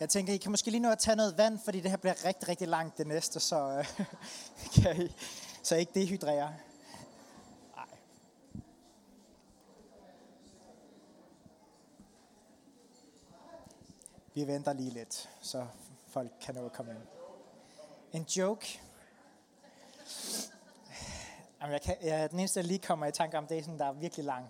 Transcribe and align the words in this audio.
Jeg 0.00 0.08
tænker, 0.08 0.32
I 0.32 0.36
kan 0.36 0.50
måske 0.50 0.70
lige 0.70 0.80
nå 0.80 0.90
at 0.90 0.98
tage 0.98 1.16
noget 1.16 1.38
vand, 1.38 1.58
fordi 1.64 1.80
det 1.80 1.90
her 1.90 1.98
bliver 1.98 2.24
rigtig, 2.24 2.48
rigtig 2.48 2.68
langt 2.68 2.98
det 2.98 3.06
næste, 3.06 3.40
så, 3.40 3.56
øh, 3.78 4.06
kan 4.82 5.02
I, 5.02 5.12
så 5.62 5.76
I 5.76 5.78
ikke 5.78 5.92
dehydrerer. 5.94 6.52
Nej. 7.76 7.86
Vi 14.34 14.46
venter 14.46 14.72
lige 14.72 14.90
lidt, 14.90 15.30
så 15.40 15.66
folk 16.06 16.30
kan 16.40 16.54
nå 16.54 16.66
at 16.66 16.72
komme 16.72 16.92
ind. 16.92 17.00
En 18.12 18.22
joke. 18.22 18.80
Jamen, 21.60 21.72
jeg 21.72 21.82
kan, 21.82 21.96
ja, 22.02 22.26
den 22.26 22.38
eneste, 22.38 22.60
der 22.60 22.66
lige 22.66 22.78
kommer 22.78 23.06
i 23.06 23.12
tanke 23.12 23.38
om, 23.38 23.46
det 23.46 23.58
er 23.58 23.62
sådan, 23.62 23.78
der 23.78 23.86
er 23.86 23.92
virkelig 23.92 24.24
lang. 24.24 24.46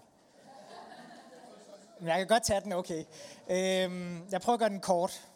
Men 2.01 2.09
jeg 2.09 2.19
kan 2.19 2.27
godt 2.27 2.43
tage 2.43 2.61
den, 2.61 2.73
okay. 2.73 3.05
Øhm, 3.49 4.29
jeg 4.30 4.41
prøver 4.41 4.55
at 4.55 4.61
gøre 4.61 4.69
den 4.69 4.80
kort. 4.80 5.28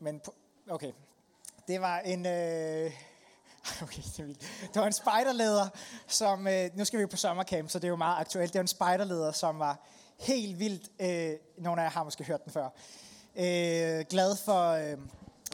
Men, 0.00 0.20
okay. 0.70 0.92
Det 1.68 1.80
var 1.80 1.98
en... 1.98 2.26
Øh, 2.26 2.92
okay, 3.82 4.02
det 4.16 4.74
var 4.74 4.86
en 4.86 4.92
spejderleder, 4.92 5.68
som... 6.06 6.48
Øh, 6.48 6.70
nu 6.74 6.84
skal 6.84 6.98
vi 6.98 7.02
jo 7.02 7.08
på 7.08 7.16
sommercamp, 7.16 7.70
så 7.70 7.78
det 7.78 7.84
er 7.84 7.88
jo 7.88 7.96
meget 7.96 8.20
aktuelt. 8.20 8.52
Det 8.52 8.58
var 8.58 8.62
en 8.62 8.68
spejderleder, 8.68 9.32
som 9.32 9.58
var 9.58 9.78
helt 10.18 10.58
vildt... 10.58 10.90
Øh, 11.00 11.38
nogle 11.58 11.80
af 11.80 11.84
jer 11.84 11.90
har 11.90 12.04
måske 12.04 12.24
hørt 12.24 12.44
den 12.44 12.52
før. 12.52 12.68
Øh, 13.36 14.04
glad 14.10 14.36
for... 14.36 14.70
Øh, 14.70 14.98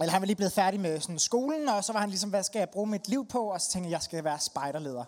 eller 0.01 0.13
han 0.13 0.21
var 0.23 0.27
lige 0.27 0.37
blevet 0.37 0.53
færdig 0.53 0.81
med 0.81 1.01
sådan 1.01 1.19
skolen, 1.19 1.69
og 1.69 1.85
så 1.85 1.93
var 1.93 2.01
han 2.01 2.09
ligesom, 2.09 2.31
hvad 2.31 2.43
skal 2.43 2.59
jeg 2.59 2.71
bruge 2.71 2.87
mit 2.87 3.09
liv 3.09 3.27
på? 3.27 3.51
Og 3.51 3.61
så 3.61 3.71
tænkte 3.71 3.87
jeg, 3.87 3.93
jeg 3.93 4.03
skal 4.03 4.25
være 4.25 4.39
spejderleder. 4.39 5.05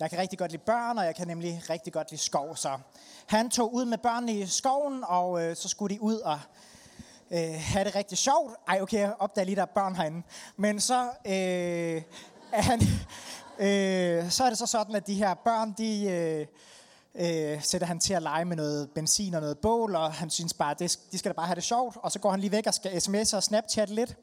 Jeg 0.00 0.10
kan 0.10 0.18
rigtig 0.18 0.38
godt 0.38 0.50
lide 0.50 0.62
børn, 0.66 0.98
og 0.98 1.04
jeg 1.04 1.14
kan 1.14 1.26
nemlig 1.26 1.62
rigtig 1.70 1.92
godt 1.92 2.10
lide 2.10 2.22
skov. 2.22 2.56
Så 2.56 2.78
han 3.26 3.50
tog 3.50 3.74
ud 3.74 3.84
med 3.84 3.98
børnene 3.98 4.32
i 4.32 4.46
skoven, 4.46 5.04
og 5.06 5.42
øh, 5.42 5.56
så 5.56 5.68
skulle 5.68 5.94
de 5.94 6.02
ud 6.02 6.18
og 6.18 6.40
øh, 7.34 7.54
have 7.60 7.84
det 7.84 7.94
rigtig 7.94 8.18
sjovt. 8.18 8.54
Ej, 8.68 8.78
okay, 8.82 8.98
jeg 8.98 9.14
opdager 9.18 9.44
lige, 9.44 9.56
der 9.56 9.62
er 9.62 9.66
børn 9.66 9.96
herinde. 9.96 10.22
Men 10.56 10.80
så 10.80 11.02
øh, 11.26 12.02
er 12.52 12.62
han, 12.62 12.80
øh, 13.66 14.30
så 14.30 14.44
er 14.44 14.48
det 14.48 14.58
så 14.58 14.66
sådan, 14.66 14.94
at 14.94 15.06
de 15.06 15.14
her 15.14 15.34
børn, 15.34 15.74
de... 15.78 16.04
Øh, 16.04 16.46
øh, 17.14 17.62
sætter 17.62 17.86
han 17.86 18.00
til 18.00 18.14
at 18.14 18.22
lege 18.22 18.44
med 18.44 18.56
noget 18.56 18.90
benzin 18.90 19.34
og 19.34 19.40
noget 19.40 19.58
bål, 19.58 19.96
og 19.96 20.12
han 20.12 20.30
synes 20.30 20.54
bare, 20.54 20.74
det, 20.78 20.98
de 21.12 21.18
skal 21.18 21.30
da 21.30 21.34
bare 21.34 21.46
have 21.46 21.54
det 21.54 21.64
sjovt. 21.64 21.96
Og 22.02 22.12
så 22.12 22.18
går 22.18 22.30
han 22.30 22.40
lige 22.40 22.52
væk 22.52 22.66
og 22.66 22.74
skal 22.74 22.90
sms'e 22.90 23.36
og 23.36 23.42
snapchatte 23.42 23.94
lidt. 23.94 24.16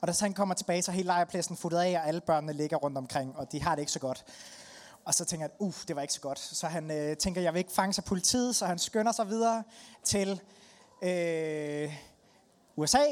Og 0.00 0.08
da 0.08 0.12
så 0.12 0.24
han 0.24 0.34
kommer 0.34 0.54
tilbage, 0.54 0.82
så 0.82 0.90
er 0.90 0.94
hele 0.94 1.06
lejrpladsen 1.06 1.56
futtet 1.56 1.78
af, 1.78 1.98
og 1.98 2.08
alle 2.08 2.20
børnene 2.20 2.52
ligger 2.52 2.76
rundt 2.76 2.98
omkring, 2.98 3.36
og 3.36 3.52
de 3.52 3.62
har 3.62 3.74
det 3.74 3.82
ikke 3.82 3.92
så 3.92 3.98
godt. 3.98 4.24
Og 5.04 5.14
så 5.14 5.24
tænker 5.24 5.44
han, 5.44 5.50
uff, 5.58 5.82
uh, 5.82 5.88
det 5.88 5.96
var 5.96 6.02
ikke 6.02 6.14
så 6.14 6.20
godt. 6.20 6.38
Så 6.38 6.66
han 6.66 6.90
øh, 6.90 7.16
tænker, 7.16 7.40
jeg 7.40 7.52
vil 7.52 7.58
ikke 7.58 7.72
fange 7.72 7.92
sig 7.92 8.04
politiet, 8.04 8.56
så 8.56 8.66
han 8.66 8.78
skynder 8.78 9.12
sig 9.12 9.28
videre 9.28 9.62
til 10.04 10.40
øh, 11.02 11.94
USA. 12.82 13.04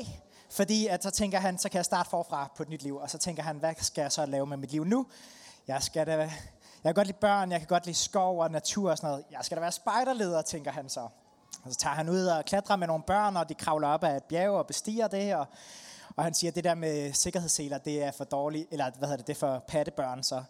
Fordi 0.50 0.86
at 0.86 1.02
så 1.02 1.10
tænker 1.10 1.38
han, 1.38 1.58
så 1.58 1.68
kan 1.68 1.76
jeg 1.76 1.84
starte 1.84 2.10
forfra 2.10 2.50
på 2.56 2.62
et 2.62 2.68
nyt 2.68 2.82
liv. 2.82 2.96
Og 2.96 3.10
så 3.10 3.18
tænker 3.18 3.42
han, 3.42 3.56
hvad 3.56 3.74
skal 3.80 4.02
jeg 4.02 4.12
så 4.12 4.26
lave 4.26 4.46
med 4.46 4.56
mit 4.56 4.70
liv 4.70 4.84
nu? 4.84 5.06
Jeg 5.68 5.82
skal 5.82 6.06
da, 6.06 6.16
jeg 6.16 6.30
kan 6.84 6.94
godt 6.94 7.06
lide 7.06 7.18
børn, 7.20 7.52
jeg 7.52 7.60
kan 7.60 7.66
godt 7.66 7.86
lide 7.86 7.96
skov 7.96 8.40
og 8.40 8.50
natur 8.50 8.90
og 8.90 8.96
sådan 8.96 9.10
noget. 9.10 9.24
Jeg 9.30 9.40
skal 9.42 9.56
da 9.56 9.60
være 9.60 9.72
spejderleder, 9.72 10.42
tænker 10.42 10.70
han 10.70 10.88
så. 10.88 11.00
Og 11.64 11.72
så 11.72 11.78
tager 11.78 11.94
han 11.94 12.08
ud 12.08 12.26
og 12.26 12.44
klatrer 12.44 12.76
med 12.76 12.86
nogle 12.86 13.02
børn, 13.02 13.36
og 13.36 13.48
de 13.48 13.54
kravler 13.54 13.88
op 13.88 14.04
ad 14.04 14.16
et 14.16 14.24
bjerg 14.24 14.50
og 14.50 14.66
bestiger 14.66 15.08
det. 15.08 15.34
Og, 15.34 15.46
og 16.16 16.24
han 16.24 16.34
siger, 16.34 16.50
at 16.50 16.54
det 16.54 16.64
der 16.64 16.74
med 16.74 17.12
sikkerhedsseler, 17.12 17.78
det 17.78 18.02
er 18.02 18.10
for 18.10 18.24
dårligt, 18.24 18.68
eller 18.70 18.90
hvad 18.98 19.08
hedder 19.08 19.16
det, 19.16 19.26
det 19.26 19.34
er 19.34 19.38
for 19.38 19.64
pattebørn, 19.68 20.22
så 20.22 20.42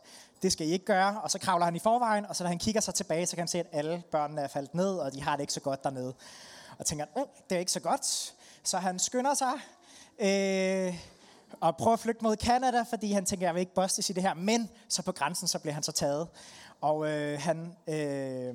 det 0.43 0.53
skal 0.53 0.67
I 0.67 0.71
ikke 0.71 0.85
gøre. 0.85 1.21
Og 1.21 1.31
så 1.31 1.39
kravler 1.39 1.65
han 1.65 1.77
i 1.77 1.79
forvejen, 1.79 2.27
og 2.27 2.37
så 2.37 2.45
når 2.45 2.49
han 2.49 2.59
kigger 2.59 2.81
sig 2.81 2.95
tilbage, 2.95 3.27
så 3.27 3.37
kan 3.37 3.43
han 3.43 3.49
se, 3.49 3.59
at 3.59 3.67
alle 3.73 4.03
børnene 4.11 4.41
er 4.41 4.49
faldet 4.49 4.75
ned, 4.75 4.97
og 4.97 5.13
de 5.13 5.23
har 5.23 5.37
det 5.37 5.41
ikke 5.41 5.53
så 5.53 5.61
godt 5.61 5.85
dernede. 5.85 6.15
Og 6.79 6.87
tænker, 6.87 7.05
oh, 7.15 7.27
det 7.51 7.57
er 7.57 7.61
ikke 7.61 7.73
så 7.73 7.81
godt. 7.81 8.35
Så 8.63 8.79
han 8.79 8.99
skynder 8.99 9.35
sig 9.35 9.53
øh, 10.19 10.95
og 11.61 11.77
prøver 11.77 11.93
at 11.93 12.01
flygte 12.01 12.25
mod 12.25 12.37
Canada, 12.37 12.83
fordi 12.83 13.13
han 13.13 13.25
tænker, 13.25 13.47
jeg 13.47 13.55
vil 13.55 13.61
ikke 13.61 13.75
bostes 13.75 14.11
i 14.11 14.13
det 14.13 14.23
her. 14.23 14.35
Men 14.35 14.71
så 14.89 15.03
på 15.03 15.13
grænsen, 15.13 15.49
så 15.49 15.59
bliver 15.59 15.75
han 15.75 15.83
så 15.83 15.93
taget. 15.93 16.29
Og 16.81 17.09
øh, 17.09 17.41
han 17.41 17.77
øh, 17.89 18.55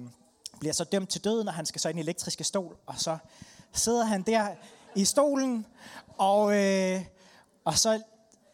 bliver 0.60 0.74
så 0.74 0.84
dømt 0.84 1.10
til 1.10 1.24
døden, 1.24 1.48
og 1.48 1.54
han 1.54 1.66
skal 1.66 1.82
så 1.82 1.90
ind 1.90 2.00
i 2.00 2.02
elektriske 2.02 2.44
stol. 2.44 2.78
Og 2.86 2.94
så 2.98 3.18
sidder 3.74 4.06
han 4.06 4.22
der 4.22 4.48
i 4.96 5.06
stolen, 5.06 5.66
og, 6.18 6.58
øh, 6.58 7.02
og 7.66 7.78
så 7.78 8.02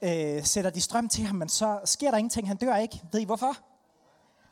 øh, 0.01 0.45
sætter 0.45 0.69
de 0.69 0.81
strøm 0.81 1.09
til 1.09 1.23
ham, 1.23 1.35
men 1.35 1.50
så 1.50 1.79
sker 1.85 2.11
der 2.11 2.17
ingenting. 2.17 2.47
Han 2.47 2.57
dør 2.57 2.75
ikke. 2.75 3.01
Ved 3.11 3.19
I 3.19 3.23
hvorfor? 3.23 3.57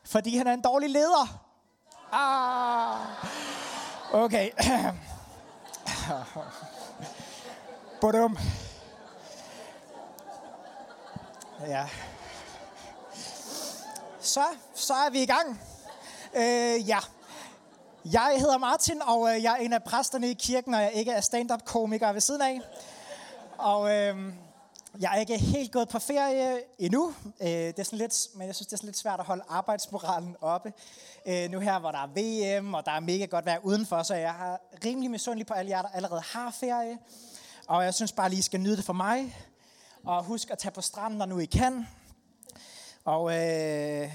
Fordi 0.04 0.38
han 0.38 0.48
er 0.48 0.54
en 0.54 0.62
dårlig 0.62 0.90
leder. 0.90 1.46
Ah. 2.12 3.08
Okay. 4.14 4.50
Badum. 8.02 8.38
Ja. 11.68 11.88
Så, 14.20 14.44
så 14.76 14.94
er 14.94 15.10
vi 15.10 15.22
i 15.22 15.26
gang. 15.26 15.62
Øh, 16.36 16.90
ja. 16.90 17.00
Jeg 18.06 18.36
hedder 18.40 18.58
Martin, 18.58 19.02
og 19.02 19.36
øh, 19.36 19.44
jeg 19.44 19.54
er 19.54 19.56
en 19.56 19.74
af 19.74 19.84
præsterne 19.84 20.30
i 20.30 20.34
kirken, 20.34 20.74
og 20.74 20.82
jeg 20.82 20.92
ikke 20.94 21.12
er 21.12 21.22
stand-up-komiker 21.22 22.14
ved 22.14 22.22
siden 22.22 22.42
af. 22.42 22.62
Og 23.58 23.92
øh, 23.92 24.34
jeg 25.00 25.16
er 25.16 25.20
ikke 25.20 25.38
helt 25.38 25.72
gået 25.72 25.90
på 25.90 26.00
ferie 26.00 26.62
endnu. 26.78 27.14
Øh, 27.42 27.48
det 27.48 27.80
er 27.80 27.84
sådan 27.84 28.00
lidt, 28.00 28.28
men 28.36 28.48
jeg 28.48 28.56
synes, 28.56 28.68
det 28.68 28.74
er 28.74 28.78
sådan 28.78 28.88
lidt 28.88 28.98
svært 28.98 29.20
at 29.20 29.26
holde 29.26 29.44
arbejdsmoralen 29.50 30.36
oppe. 30.42 30.74
Øh, 31.26 31.52
nu 31.52 31.60
her, 31.60 31.80
hvor 31.80 31.92
der 31.92 32.00
er 32.00 32.08
VM, 32.60 32.74
og 32.74 32.86
der 32.86 32.92
er 32.92 33.00
mega 33.00 33.26
godt 33.26 33.46
vejr 33.46 33.60
udenfor, 33.64 34.04
så 34.04 34.16
jeg 34.16 34.34
har 34.34 34.60
rimelig 34.86 35.12
misundelig 35.12 35.48
på 35.48 35.54
alle 35.54 35.72
jer, 35.72 35.82
der 35.82 35.90
allerede 35.90 36.22
har 36.22 36.52
ferie. 36.52 36.98
Og 37.70 37.84
jeg 37.84 37.94
synes 37.94 38.12
bare 38.12 38.30
lige, 38.30 38.40
I 38.40 38.42
skal 38.42 38.60
nyde 38.60 38.78
det 38.78 38.86
for 38.86 38.94
mig. 38.94 39.36
Og 40.04 40.24
husk 40.24 40.50
at 40.52 40.58
tage 40.58 40.72
på 40.72 40.82
stranden, 40.82 41.18
når 41.18 41.26
nu 41.26 41.40
I 41.40 41.46
kan. 41.46 41.88
Og 43.06 43.38
øh, 43.38 44.12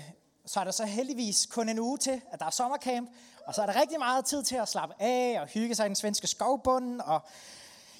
så 0.47 0.61
er 0.61 0.65
der 0.65 0.71
så 0.71 0.85
heldigvis 0.85 1.47
kun 1.47 1.69
en 1.69 1.79
uge 1.79 1.99
til, 1.99 2.21
at 2.33 2.39
der 2.39 2.47
er 2.47 2.51
sommercamp. 2.51 3.11
Og 3.47 3.55
så 3.55 3.63
er 3.63 3.67
der 3.67 3.81
rigtig 3.81 3.99
meget 3.99 4.25
tid 4.25 4.43
til 4.43 4.57
at 4.57 4.69
slappe 4.69 4.95
af 4.99 5.41
og 5.41 5.47
hygge 5.47 5.75
sig 5.75 5.87
i 5.87 5.89
den 5.89 5.97
svenske 5.97 6.27
skovbunden 6.27 7.01
og 7.01 7.21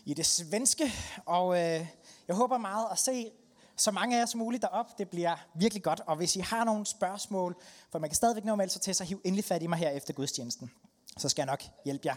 i 0.05 0.15
det 0.15 0.27
svenske. 0.27 0.93
Og 1.27 1.55
øh, 1.55 1.87
jeg 2.29 2.37
håber 2.37 2.59
meget 2.59 2.87
at 2.93 2.99
se 2.99 3.31
så 3.77 3.91
mange 3.91 4.17
af 4.17 4.21
jer 4.21 4.27
som 4.27 4.39
muligt 4.39 4.63
derop. 4.63 4.99
Det 4.99 5.09
bliver 5.09 5.37
virkelig 5.55 5.83
godt. 5.83 6.01
Og 6.07 6.17
hvis 6.17 6.37
I 6.37 6.41
har 6.41 6.65
nogle 6.65 6.87
spørgsmål, 6.87 7.57
for 7.91 7.99
man 7.99 8.11
kan 8.11 8.17
stadigvæk 8.17 8.45
nå 8.45 8.53
at 8.53 8.59
melde 8.59 8.73
sig 8.73 8.83
til, 8.83 8.95
så 8.95 9.05
hiv 9.05 9.21
endelig 9.25 9.45
fat 9.45 9.63
i 9.63 9.67
mig 9.67 9.79
her 9.79 9.91
efter 9.91 10.13
gudstjenesten. 10.13 10.71
Så 11.19 11.29
skal 11.29 11.43
jeg 11.43 11.47
nok 11.47 11.65
hjælpe 11.85 12.07
jer 12.07 12.17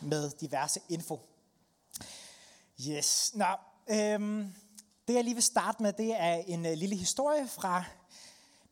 med 0.00 0.30
diverse 0.40 0.80
info. 0.88 1.20
Yes. 2.80 3.32
Nå, 3.34 3.44
øhm, 3.88 4.54
det 5.08 5.14
jeg 5.14 5.24
lige 5.24 5.34
vil 5.34 5.42
starte 5.42 5.82
med, 5.82 5.92
det 5.92 6.14
er 6.20 6.34
en 6.34 6.66
øh, 6.66 6.72
lille 6.72 6.96
historie 6.96 7.48
fra 7.48 7.84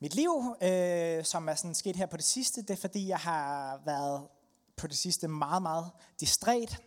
mit 0.00 0.14
liv, 0.14 0.56
øh, 0.62 1.24
som 1.24 1.48
er 1.48 1.54
sådan 1.54 1.74
sket 1.74 1.96
her 1.96 2.06
på 2.06 2.16
det 2.16 2.24
sidste. 2.24 2.62
Det 2.62 2.70
er 2.70 2.76
fordi, 2.76 3.08
jeg 3.08 3.18
har 3.18 3.80
været 3.84 4.28
på 4.76 4.86
det 4.86 4.96
sidste 4.96 5.28
meget, 5.28 5.62
meget 5.62 5.90
distræt 6.20 6.82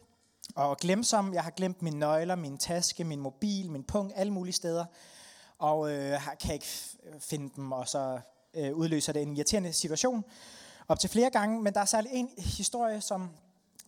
og 0.55 0.77
glemsom. 0.77 1.33
Jeg 1.33 1.43
har 1.43 1.51
glemt 1.51 1.81
mine 1.81 1.99
nøgler, 1.99 2.35
min 2.35 2.57
taske, 2.57 3.03
min 3.03 3.19
mobil, 3.19 3.71
min 3.71 3.83
punkt, 3.83 4.13
alle 4.15 4.33
mulige 4.33 4.53
steder. 4.53 4.85
Og 5.57 5.91
øh, 5.91 6.21
kan 6.39 6.53
ikke 6.53 6.67
finde 7.19 7.51
dem, 7.55 7.71
og 7.71 7.87
så 7.87 8.19
øh, 8.53 8.73
udløser 8.73 9.13
det 9.13 9.21
en 9.21 9.37
irriterende 9.37 9.73
situation 9.73 10.23
op 10.87 10.99
til 10.99 11.09
flere 11.09 11.29
gange. 11.29 11.61
Men 11.61 11.73
der 11.73 11.79
er 11.81 11.85
særlig 11.85 12.11
en 12.13 12.29
historie, 12.37 13.01
som 13.01 13.21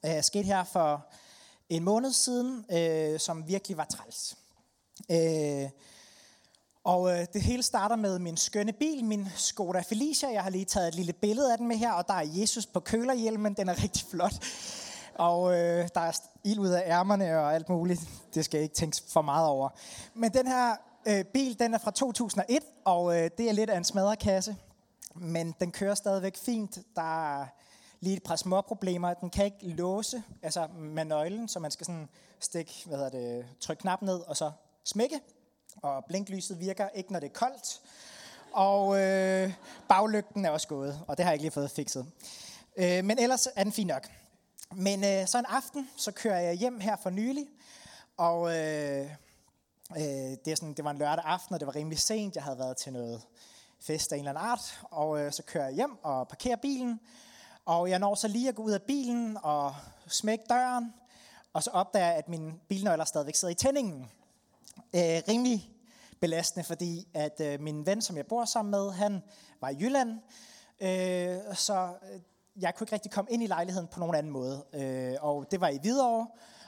øh, 0.06 0.12
er 0.12 0.22
sket 0.22 0.46
her 0.46 0.64
for 0.64 1.08
en 1.70 1.84
måned 1.84 2.12
siden, 2.12 2.66
øh, 2.72 3.20
som 3.20 3.48
virkelig 3.48 3.78
var 3.78 3.86
træls. 3.86 4.38
Øh, 5.12 5.70
og 6.84 7.12
øh, 7.12 7.26
det 7.34 7.42
hele 7.42 7.64
starter 7.64 7.96
med 7.96 8.20
min 8.20 8.38
skønne 8.38 8.74
bil, 8.74 9.06
min 9.06 9.28
Skoda 9.36 9.80
Felicia. 9.80 10.30
Jeg 10.30 10.44
har 10.44 10.50
lige 10.50 10.66
taget 10.66 10.88
et 10.88 10.96
lille 10.96 11.14
billede 11.14 11.52
af 11.52 11.58
den 11.58 11.68
med 11.68 11.76
her, 11.76 11.92
og 11.92 12.08
der 12.08 12.14
er 12.14 12.26
Jesus 12.26 12.66
på 12.66 12.80
kølerhjelmen. 12.80 13.54
Den 13.54 13.70
er 13.70 13.84
rigtig 13.84 14.06
flot. 14.12 14.34
Og 15.16 15.54
øh, 15.54 15.90
der 15.96 16.02
er 16.02 16.20
ild 16.44 16.60
ud 16.60 16.70
af 16.70 16.84
ærmerne 16.86 17.40
og 17.40 17.56
alt 17.56 17.70
muligt. 17.70 18.02
Det 18.34 18.46
skal 18.46 18.58
jeg 18.58 18.64
ikke 18.64 18.76
tænke 18.76 18.98
for 19.08 19.22
meget 19.22 19.48
over. 19.48 19.70
Men 20.14 20.34
den 20.34 20.48
her 20.48 20.76
øh, 21.08 21.26
bil, 21.26 21.60
den 21.60 21.74
er 21.74 21.78
fra 21.78 21.92
2001, 21.92 22.64
og 22.86 23.18
øh, 23.18 23.30
det 23.38 23.50
er 23.50 23.54
lidt 23.54 23.70
af 23.70 23.78
en 23.78 23.84
smadrekasse. 23.84 24.56
Men 25.16 25.56
den 25.60 25.72
kører 25.72 25.96
stadigvæk 25.96 26.38
fint. 26.38 26.78
Der 26.96 27.40
er 27.40 27.46
lige 28.00 28.16
et 28.16 28.24
par 28.24 28.36
små 28.36 28.62
problemer. 28.62 29.14
Den 29.14 29.30
kan 29.30 29.46
ikke 29.46 29.68
låse 29.68 30.24
altså 30.42 30.68
med 30.68 31.06
nøglen, 31.06 31.48
så 31.48 31.60
man 31.60 31.72
skal 31.72 31.86
sådan 31.86 32.10
stikke, 32.40 32.74
hvad 32.86 32.98
hedder 32.98 33.12
det, 33.12 33.46
trykke 33.60 33.82
knap 33.82 34.02
ned 34.02 34.20
og 34.20 34.38
så 34.38 34.52
smække. 34.84 35.20
Og 35.82 36.06
blinklyset 36.06 36.60
virker 36.60 36.90
ikke, 36.90 37.12
når 37.12 37.20
det 37.20 37.28
er 37.28 37.34
koldt. 37.34 37.82
Og 38.54 39.02
øh, 39.02 39.54
baglygten 39.90 40.46
er 40.46 40.50
også 40.50 40.68
gået, 40.68 41.00
og 41.08 41.18
det 41.18 41.26
har 41.26 41.32
jeg 41.32 41.36
ikke 41.36 41.44
lige 41.44 41.52
fået 41.52 41.72
fikset. 41.72 42.06
Øh, 42.78 43.06
men 43.06 43.20
ellers 43.20 43.48
er 43.56 43.64
den 43.64 43.72
fin 43.72 43.88
nok. 43.88 44.08
Men 44.76 45.04
øh, 45.04 45.28
så 45.28 45.40
en 45.40 45.46
aften, 45.46 45.90
så 45.98 46.12
kører 46.12 46.40
jeg 46.40 46.54
hjem 46.54 46.80
her 46.80 46.96
for 47.04 47.10
nylig, 47.10 47.48
og 48.18 48.58
øh, 48.58 49.12
øh, 49.98 50.04
det, 50.46 50.48
er 50.48 50.56
sådan, 50.56 50.74
det 50.74 50.86
var 50.86 50.92
en 50.92 50.98
lørdag 50.98 51.26
aften, 51.26 51.54
og 51.54 51.60
det 51.60 51.68
var 51.68 51.76
rimelig 51.76 52.00
sent. 52.00 52.36
Jeg 52.36 52.44
havde 52.44 52.60
været 52.60 52.78
til 52.78 52.94
noget 52.94 53.22
fest 53.80 54.12
af 54.12 54.16
en 54.16 54.28
eller 54.28 54.32
anden 54.32 54.52
art, 54.52 54.80
og 54.84 55.20
øh, 55.20 55.32
så 55.32 55.44
kører 55.44 55.66
jeg 55.66 55.74
hjem 55.74 56.04
og 56.04 56.28
parkerer 56.28 56.56
bilen, 56.56 57.00
og 57.68 57.90
jeg 57.90 58.00
når 58.00 58.16
så 58.16 58.28
lige 58.28 58.50
at 58.50 58.56
gå 58.56 58.64
ud 58.64 58.72
af 58.72 58.82
bilen 58.82 59.38
og 59.44 59.76
smække 60.08 60.44
døren, 60.50 60.94
og 61.54 61.64
så 61.64 61.70
opdager 61.70 62.06
jeg, 62.06 62.16
at 62.16 62.30
min 62.30 62.62
bilnøgler 62.68 63.06
stadigvæk 63.06 63.36
sidder 63.36 63.52
i 63.52 63.56
tændingen. 63.56 64.12
Øh, 64.96 65.22
rimelig 65.28 65.70
belastende, 66.20 66.64
fordi 66.64 67.08
at 67.14 67.42
øh, 67.42 67.62
min 67.62 67.86
ven, 67.86 68.02
som 68.02 68.18
jeg 68.18 68.26
bor 68.26 68.46
sammen 68.46 68.72
med, 68.72 68.92
han 68.92 69.24
var 69.62 69.70
i 69.70 69.78
Jylland, 69.80 70.20
øh, 70.80 71.56
så 71.56 71.90
øh, 72.12 72.20
jeg 72.62 72.76
kunne 72.76 72.84
ikke 72.86 72.94
rigtig 72.94 73.12
komme 73.12 73.32
ind 73.32 73.44
i 73.44 73.48
lejligheden 73.48 73.88
på 73.88 74.00
nogen 74.00 74.16
anden 74.16 74.32
måde. 74.32 74.66
Øh, 74.74 75.16
og 75.22 75.46
det 75.52 75.62
var 75.62 75.68
i 75.68 75.78
Hvidovre, 75.78 76.28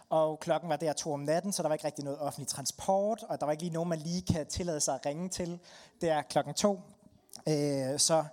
og 0.09 0.39
klokken 0.39 0.69
var 0.69 0.75
der 0.75 0.93
to 0.93 1.13
om 1.13 1.19
natten, 1.19 1.51
så 1.51 1.63
der 1.63 1.69
var 1.69 1.75
ikke 1.75 1.85
rigtig 1.85 2.03
noget 2.03 2.19
offentlig 2.19 2.47
transport, 2.47 3.23
og 3.23 3.39
der 3.39 3.45
var 3.45 3.51
ikke 3.51 3.63
lige 3.63 3.73
nogen, 3.73 3.89
man 3.89 3.99
lige 3.99 4.33
kan 4.33 4.47
tillade 4.47 4.79
sig 4.79 4.95
at 4.95 5.05
ringe 5.05 5.29
til 5.29 5.59
Det 6.01 6.09
er 6.09 6.21
klokken 6.21 6.53
to. 6.53 6.81
Øh, 7.47 7.99
så 7.99 8.23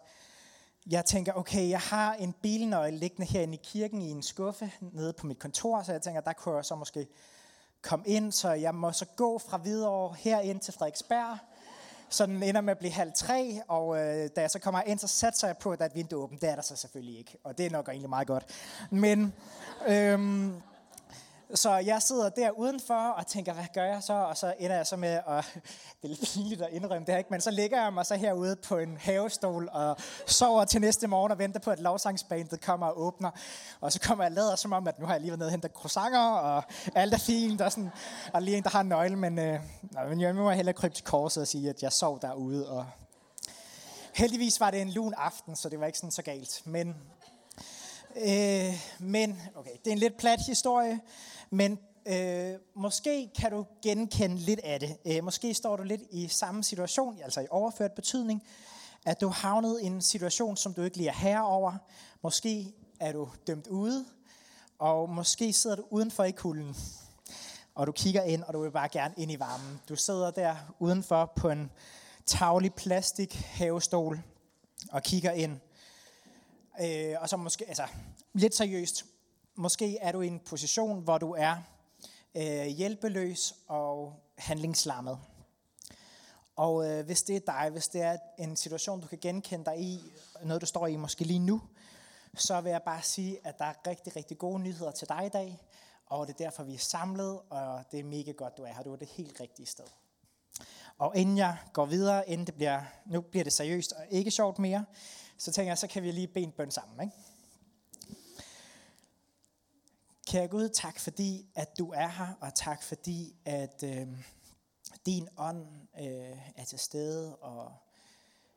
jeg 0.91 1.05
tænker, 1.05 1.33
okay, 1.33 1.69
jeg 1.69 1.81
har 1.81 2.15
en 2.15 2.33
bilnøgle 2.33 2.99
liggende 2.99 3.27
herinde 3.27 3.55
i 3.55 3.61
kirken 3.63 4.03
i 4.03 4.11
en 4.11 4.23
skuffe 4.23 4.73
nede 4.81 5.13
på 5.13 5.27
mit 5.27 5.39
kontor, 5.39 5.83
så 5.83 5.93
jeg 5.93 6.03
tænker, 6.03 6.21
der 6.21 6.33
kunne 6.33 6.57
jeg 6.57 6.65
så 6.65 6.75
måske 6.75 7.07
komme 7.83 8.07
ind, 8.07 8.33
så 8.33 8.51
jeg 8.51 8.75
må 8.75 8.93
så 8.93 9.07
gå 9.17 9.39
fra 9.39 9.57
Hvidovre 9.57 10.17
herind 10.19 10.61
til 10.61 10.75
Frederiksberg, 10.75 11.39
så 12.09 12.27
den 12.27 12.43
ender 12.43 12.61
med 12.61 12.71
at 12.71 12.79
blive 12.79 12.93
halv 12.93 13.13
tre, 13.15 13.61
og 13.69 13.97
øh, 13.97 14.31
da 14.37 14.41
jeg 14.41 14.51
så 14.51 14.59
kommer 14.59 14.83
ind, 14.83 14.99
så 14.99 15.09
satser 15.09 15.49
jeg 15.49 15.57
på, 15.57 15.73
at 15.73 15.79
der 15.79 15.85
er 15.85 15.89
et 15.89 15.95
vindue 15.95 16.23
åbent. 16.23 16.41
Det 16.41 16.51
er 16.51 16.55
der 16.55 16.63
så 16.63 16.77
selvfølgelig 16.77 17.19
ikke, 17.19 17.37
og 17.45 17.59
det 17.59 17.67
er 17.67 17.71
nok 17.71 17.89
egentlig 17.89 18.11
meget 18.11 18.27
godt. 18.27 18.45
Men 18.91 19.35
øhm, 19.89 20.63
så 21.55 21.77
jeg 21.77 22.03
sidder 22.03 22.29
der 22.29 22.51
udenfor 22.51 22.95
og 22.95 23.27
tænker, 23.27 23.53
hvad 23.53 23.65
gør 23.75 23.85
jeg 23.85 24.03
så? 24.03 24.13
Og 24.13 24.37
så 24.37 24.55
ender 24.59 24.77
jeg 24.77 24.87
så 24.87 24.97
med, 24.97 25.09
at 25.09 25.45
det 26.03 26.05
er 26.05 26.09
lidt 26.09 26.21
pinligt 26.35 26.63
at 26.63 26.69
indrømme 26.73 27.07
det 27.07 27.15
her, 27.15 27.19
ikke? 27.19 27.31
men 27.31 27.41
så 27.41 27.51
ligger 27.51 27.83
jeg 27.83 27.93
mig 27.93 28.07
så 28.07 28.15
herude 28.15 28.57
på 28.57 28.77
en 28.79 28.97
havestol 28.97 29.69
og 29.73 29.97
sover 30.27 30.65
til 30.65 30.81
næste 30.81 31.07
morgen 31.07 31.33
og 31.33 31.39
venter 31.39 31.61
på, 31.61 31.71
at 31.71 31.81
lovsangsbandet 31.81 32.61
kommer 32.61 32.87
og 32.87 33.03
åbner. 33.03 33.31
Og 33.81 33.93
så 33.93 34.01
kommer 34.01 34.25
jeg 34.25 34.33
lader 34.33 34.57
som 34.57 34.73
om, 34.73 34.89
at 34.89 34.99
nu 34.99 35.07
har 35.07 35.15
jeg 35.15 35.21
lige 35.21 35.31
været 35.31 35.39
nede 35.39 35.49
og 35.49 35.53
hentet 35.53 35.71
croissanter, 35.71 36.21
og 36.21 36.63
alt 36.95 37.15
er 37.15 37.19
fint, 37.19 37.61
og, 37.61 37.73
sådan, 37.73 37.91
og 38.33 38.43
lige 38.43 38.57
en, 38.57 38.63
der 38.63 38.71
har 38.71 38.81
en 38.81 38.89
nøgle, 38.89 39.17
men, 39.17 39.39
øh, 39.39 39.61
men 40.09 40.21
jeg 40.21 40.35
må 40.35 40.51
hellere 40.51 40.75
krybe 40.75 40.95
til 40.95 41.05
korset 41.05 41.41
og 41.41 41.47
sige, 41.47 41.71
at 41.71 41.83
jeg 41.83 41.93
sov 41.93 42.21
derude. 42.23 42.69
Og 42.71 42.87
heldigvis 44.15 44.61
var 44.61 44.71
det 44.71 44.81
en 44.81 44.91
lun 44.91 45.15
aften, 45.17 45.57
så 45.57 45.69
det 45.69 45.81
var 45.81 45.87
ikke 45.87 45.99
sådan 45.99 46.11
så 46.11 46.23
galt. 46.23 46.63
Men, 46.65 46.97
øh, 48.17 48.75
men 48.99 49.41
okay, 49.55 49.71
det 49.85 49.87
er 49.87 49.93
en 49.93 49.99
lidt 49.99 50.17
plat 50.17 50.41
historie, 50.47 51.01
men 51.51 51.79
øh, 52.07 52.55
måske 52.75 53.31
kan 53.39 53.51
du 53.51 53.67
genkende 53.83 54.37
lidt 54.37 54.61
af 54.61 54.81
det. 54.81 54.97
Øh, 55.07 55.25
måske 55.25 55.55
står 55.55 55.77
du 55.77 55.83
lidt 55.83 56.03
i 56.11 56.29
samme 56.29 56.65
situation, 56.65 57.19
altså 57.23 57.41
i 57.41 57.47
overført 57.51 57.93
betydning, 57.93 58.43
at 59.07 59.21
du 59.21 59.29
havnet 59.29 59.81
i 59.83 59.87
en 59.87 60.03
situation, 60.03 60.57
som 60.57 60.75
du 60.75 60.83
ikke 60.83 60.97
lige 60.97 61.09
er 61.09 61.15
herre 61.15 61.47
over. 61.47 61.73
Måske 62.23 62.73
er 63.01 63.13
du 63.13 63.29
dømt 63.47 63.67
ude, 63.67 64.05
og 64.79 65.11
måske 65.11 65.53
sidder 65.53 65.77
du 65.77 65.85
udenfor 65.91 66.25
i 66.25 66.31
kulden, 66.31 66.77
og 67.75 67.87
du 67.87 67.93
kigger 67.93 68.23
ind, 68.23 68.43
og 68.43 68.55
du 68.55 68.63
vil 68.63 68.71
bare 68.71 68.89
gerne 68.89 69.15
ind 69.17 69.33
i 69.33 69.39
varmen. 69.39 69.81
Du 69.89 69.97
sidder 69.97 70.31
der 70.31 70.57
udenfor 70.79 71.33
på 71.37 71.51
en 71.51 71.71
tavlig 72.27 72.75
plastik 72.75 73.35
havestol 73.35 74.23
og 74.93 75.03
kigger 75.03 75.33
ind. 75.33 75.61
Øh, 76.81 77.15
og 77.21 77.29
så 77.29 77.37
måske, 77.37 77.65
altså 77.69 77.87
lidt 78.33 78.55
seriøst, 78.55 79.05
Måske 79.59 79.99
er 79.99 80.13
du 80.13 80.21
i 80.21 80.27
en 80.27 80.41
position, 80.41 81.01
hvor 81.01 81.19
du 81.19 81.33
er 81.33 81.57
øh, 82.35 82.67
hjælpeløs 82.67 83.55
og 83.69 84.15
handlingslammet. 84.39 85.19
Og 86.57 86.91
øh, 86.91 87.07
hvis 87.07 87.23
det 87.23 87.37
er 87.37 87.41
dig, 87.41 87.71
hvis 87.71 87.89
det 87.89 88.03
er 88.03 88.17
en 88.39 88.57
situation, 88.57 89.01
du 89.01 89.07
kan 89.07 89.19
genkende 89.19 89.65
dig 89.65 89.81
i, 89.81 90.01
noget 90.43 90.61
du 90.61 90.67
står 90.67 90.87
i 90.87 90.97
måske 90.97 91.25
lige 91.25 91.39
nu, 91.39 91.63
så 92.35 92.61
vil 92.61 92.71
jeg 92.71 92.83
bare 92.83 93.03
sige, 93.03 93.39
at 93.45 93.59
der 93.59 93.65
er 93.65 93.75
rigtig, 93.87 94.17
rigtig 94.17 94.39
gode 94.39 94.63
nyheder 94.63 94.91
til 94.91 95.09
dig 95.09 95.27
i 95.27 95.29
dag. 95.29 95.59
Og 96.07 96.27
det 96.27 96.33
er 96.33 96.45
derfor, 96.45 96.63
vi 96.63 96.75
er 96.75 96.79
samlet, 96.79 97.41
og 97.51 97.85
det 97.93 98.01
er 98.01 98.05
mega 98.05 98.31
godt, 98.31 98.57
du 98.57 98.63
er 98.63 98.73
her. 98.73 98.83
Du 98.83 98.93
er 98.93 98.97
det 98.97 99.09
helt 99.09 99.41
rigtige 99.41 99.67
sted. 99.67 99.85
Og 100.99 101.17
inden 101.17 101.39
jeg 101.39 101.57
går 101.73 101.85
videre, 101.85 102.29
inden 102.29 102.47
det 102.47 102.55
bliver, 102.55 102.83
nu 103.07 103.21
bliver 103.21 103.45
det 103.45 103.53
seriøst 103.53 103.93
og 103.93 104.07
ikke 104.11 104.31
sjovt 104.31 104.59
mere, 104.59 104.85
så 105.39 105.53
tænker 105.53 105.71
jeg, 105.71 105.79
så 105.79 105.87
kan 105.87 106.03
vi 106.03 106.11
lige 106.11 106.29
bede 106.29 106.45
en 106.45 106.53
bøn 106.53 106.71
sammen. 106.71 107.01
Ikke? 107.01 107.17
Kære 110.27 110.49
Gud, 110.49 110.69
tak 110.69 111.01
fordi, 111.01 111.47
at 111.55 111.79
du 111.79 111.93
er 111.93 112.09
her, 112.09 112.35
og 112.41 112.55
tak 112.55 112.83
fordi, 112.83 113.37
at 113.45 113.83
øh, 113.83 114.09
din 115.07 115.29
ånd 115.37 115.67
øh, 116.01 116.39
er 116.57 116.65
til 116.65 116.79
stede, 116.79 117.37
og 117.37 117.75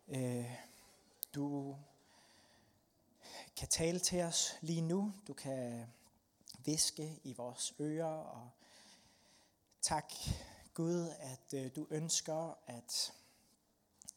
øh, 0.08 0.52
du 1.36 1.76
kan 3.58 3.68
tale 3.68 4.00
til 4.00 4.22
os 4.22 4.56
lige 4.62 4.82
nu. 4.82 5.14
Du 5.28 5.34
kan 5.34 5.86
viske 6.66 7.20
i 7.24 7.34
vores 7.34 7.74
ører, 7.80 8.06
og 8.06 8.50
tak 9.82 10.14
Gud, 10.74 11.10
at 11.20 11.54
øh, 11.54 11.72
du 11.75 11.88
ønsker 11.90 12.58
at 12.68 13.14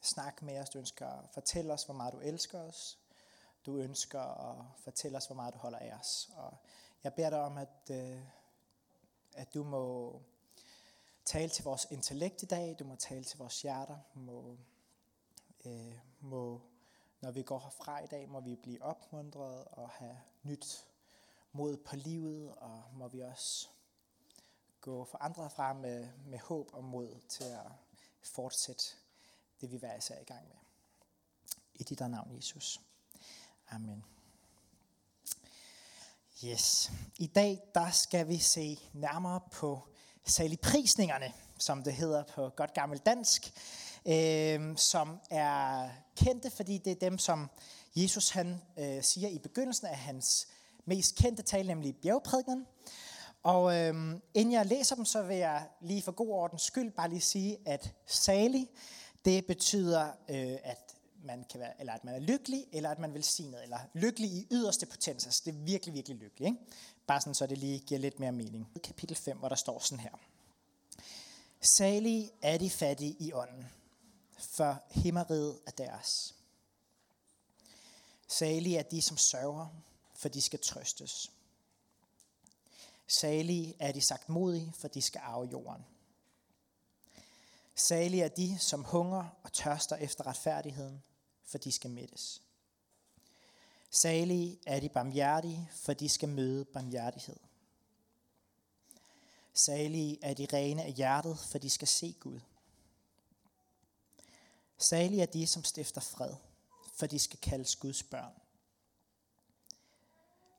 snakke 0.02 0.44
med 0.44 0.58
os. 0.58 0.70
Du 0.70 0.78
ønsker 0.78 1.06
at 1.06 1.30
fortælle 1.30 1.72
os, 1.72 1.84
hvor 1.84 1.94
meget 1.94 2.14
du 2.14 2.18
elsker 2.18 2.60
os. 2.60 2.98
Du 3.66 3.76
ønsker 3.76 4.20
at 4.20 4.64
fortælle 4.78 5.16
os, 5.16 5.26
hvor 5.26 5.36
meget 5.36 5.54
du 5.54 5.58
holder 5.58 5.78
af 5.78 5.92
os. 6.00 6.30
Og 6.36 6.56
jeg 7.04 7.14
beder 7.14 7.30
dig 7.30 7.40
om, 7.40 7.58
at, 7.58 7.90
øh, 7.90 8.22
at 9.34 9.54
du 9.54 9.64
må 9.64 10.20
tale 11.24 11.48
til 11.48 11.64
vores 11.64 11.86
intellekt 11.90 12.42
i 12.42 12.46
dag, 12.46 12.76
du 12.78 12.84
må 12.84 12.96
tale 12.96 13.24
til 13.24 13.38
vores 13.38 13.62
hjerter, 13.62 13.98
må, 14.14 14.56
øh, 15.64 15.98
må, 16.20 16.60
når 17.20 17.30
vi 17.30 17.42
går 17.42 17.58
herfra 17.58 18.04
i 18.04 18.06
dag, 18.06 18.28
må 18.28 18.40
vi 18.40 18.56
blive 18.56 18.82
opmuntret 18.82 19.64
og 19.64 19.90
have 19.90 20.18
nyt 20.42 20.86
mod 21.52 21.76
på 21.76 21.96
livet, 21.96 22.54
og 22.54 22.82
må 22.92 23.08
vi 23.08 23.20
også 23.20 23.68
gå 24.80 25.04
forandret 25.04 25.52
frem 25.52 25.76
med, 25.76 26.08
med 26.26 26.38
håb 26.38 26.70
og 26.72 26.84
mod 26.84 27.20
til 27.28 27.44
at 27.44 27.72
fortsætte 28.22 28.84
det, 29.62 29.70
vi 29.70 29.76
hver 29.76 29.96
især 29.96 30.20
i 30.20 30.24
gang 30.24 30.48
med. 30.48 30.56
I 31.74 31.82
dit 31.82 32.00
navn, 32.00 32.36
Jesus. 32.36 32.80
Amen. 33.70 34.04
Yes. 36.44 36.90
I 37.18 37.26
dag 37.26 37.62
der 37.74 37.90
skal 37.90 38.28
vi 38.28 38.38
se 38.38 38.78
nærmere 38.92 39.40
på 39.52 39.88
saligprisningerne, 40.24 41.32
som 41.58 41.82
det 41.82 41.92
hedder 41.92 42.24
på 42.34 42.48
godt 42.48 42.74
gammelt 42.74 43.06
dansk, 43.06 43.52
øh, 44.06 44.76
som 44.76 45.20
er 45.30 45.88
kendte, 46.16 46.50
fordi 46.50 46.78
det 46.78 46.90
er 46.90 47.10
dem, 47.10 47.18
som 47.18 47.50
Jesus 47.96 48.30
han 48.30 48.62
øh, 48.78 49.02
siger 49.02 49.28
i 49.28 49.38
begyndelsen 49.38 49.86
af 49.86 49.96
hans 49.96 50.48
mest 50.84 51.16
kendte 51.16 51.42
tale, 51.42 51.68
nemlig 51.68 51.96
bjergprædiken. 51.96 52.66
Og 53.42 53.76
øh, 53.76 53.94
inden 54.34 54.52
jeg 54.52 54.66
læser 54.66 54.96
dem, 54.96 55.04
så 55.04 55.22
vil 55.22 55.36
jeg 55.36 55.68
lige 55.80 56.02
for 56.02 56.12
god 56.12 56.28
ordens 56.28 56.62
skyld 56.62 56.90
bare 56.90 57.08
lige 57.08 57.20
sige, 57.20 57.58
at 57.66 57.92
salig, 58.06 58.68
det 59.24 59.46
betyder, 59.46 60.12
øh, 60.28 60.58
at 60.62 60.94
man 61.24 61.44
kan 61.50 61.60
være, 61.60 61.80
eller 61.80 61.92
at 61.92 62.04
man 62.04 62.14
er 62.14 62.18
lykkelig, 62.18 62.66
eller 62.72 62.90
at 62.90 62.98
man 62.98 63.10
er 63.10 63.14
velsignet, 63.14 63.62
eller 63.62 63.78
lykkelig 63.94 64.30
i 64.30 64.46
yderste 64.50 64.86
potens. 64.86 65.26
Altså 65.26 65.42
det 65.44 65.54
er 65.54 65.58
virkelig, 65.58 65.94
virkelig 65.94 66.18
lykkelig. 66.18 66.46
Ikke? 66.46 66.58
Bare 67.06 67.20
sådan, 67.20 67.34
så 67.34 67.46
det 67.46 67.58
lige 67.58 67.78
giver 67.78 68.00
lidt 68.00 68.20
mere 68.20 68.32
mening. 68.32 68.68
Kapitel 68.84 69.16
5, 69.16 69.38
hvor 69.38 69.48
der 69.48 69.56
står 69.56 69.78
sådan 69.78 70.00
her. 70.00 70.10
Salige 71.60 72.30
er 72.42 72.58
de 72.58 72.70
fattige 72.70 73.16
i 73.18 73.32
ånden, 73.32 73.66
for 74.38 74.82
himmeriget 74.90 75.58
er 75.66 75.70
deres. 75.70 76.34
Salige 78.28 78.78
er 78.78 78.82
de, 78.82 79.02
som 79.02 79.16
sørger, 79.16 79.66
for 80.14 80.28
de 80.28 80.40
skal 80.40 80.58
trøstes. 80.58 81.32
Salige 83.08 83.76
er 83.78 83.92
de 83.92 84.00
sagt 84.00 84.28
modige, 84.28 84.72
for 84.78 84.88
de 84.88 85.02
skal 85.02 85.20
arve 85.24 85.48
jorden. 85.52 85.84
Salige 87.74 88.22
er 88.22 88.28
de, 88.28 88.58
som 88.58 88.84
hunger 88.84 89.40
og 89.42 89.52
tørster 89.52 89.96
efter 89.96 90.26
retfærdigheden, 90.26 91.02
for 91.44 91.58
de 91.58 91.72
skal 91.72 91.90
mættes. 91.90 92.42
Salige 93.90 94.58
er 94.66 94.80
de 94.80 94.88
barmhjertige, 94.88 95.70
for 95.72 95.92
de 95.92 96.08
skal 96.08 96.28
møde 96.28 96.64
barmhjertighed. 96.64 97.36
Salige 99.54 100.18
er 100.22 100.34
de 100.34 100.46
rene 100.52 100.82
af 100.82 100.92
hjertet, 100.92 101.38
for 101.38 101.58
de 101.58 101.70
skal 101.70 101.88
se 101.88 102.16
Gud. 102.20 102.40
Salige 104.78 105.22
er 105.22 105.26
de, 105.26 105.46
som 105.46 105.64
stifter 105.64 106.00
fred, 106.00 106.34
for 106.94 107.06
de 107.06 107.18
skal 107.18 107.38
kaldes 107.38 107.76
Guds 107.76 108.02
børn. 108.02 108.32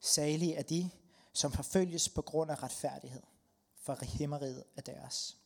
Salige 0.02 0.56
er 0.56 0.64
de, 0.64 0.90
som 1.34 1.52
forfølges 1.52 2.10
på 2.10 2.22
grund 2.22 2.52
af 2.52 2.64
retfærdighed, 2.64 3.24
for 3.76 4.06
himmeriget 4.06 4.64
er 4.76 4.82
deres. 4.82 5.43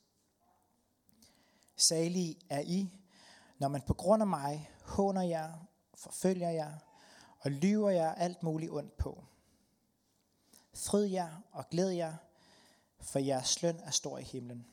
Salige 1.78 2.38
er 2.50 2.60
I, 2.60 2.90
når 3.58 3.68
man 3.68 3.82
på 3.82 3.94
grund 3.94 4.24
af 4.24 4.28
mig 4.28 4.72
håner 4.82 5.22
jer, 5.22 5.54
forfølger 5.94 6.50
jer 6.50 6.74
og 7.40 7.52
lyver 7.52 7.90
jer 7.90 8.14
alt 8.14 8.44
muligt 8.44 8.72
ondt 8.72 8.98
på. 8.98 9.24
Fryd 10.74 11.06
jer 11.06 11.42
og 11.52 11.70
glæd 11.70 11.90
jer, 11.90 12.16
for 13.02 13.20
jeres 13.20 13.62
løn 13.62 13.80
er 13.80 13.92
stor 13.92 14.18
i 14.18 14.24
himlen. 14.24 14.68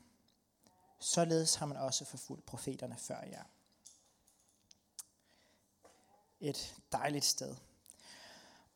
Således 0.99 1.55
har 1.55 1.65
man 1.65 1.77
også 1.77 2.05
forfulgt 2.05 2.45
profeterne 2.45 2.97
før 2.97 3.21
jer. 3.21 3.43
Et 6.39 6.75
dejligt 6.91 7.25
sted. 7.25 7.55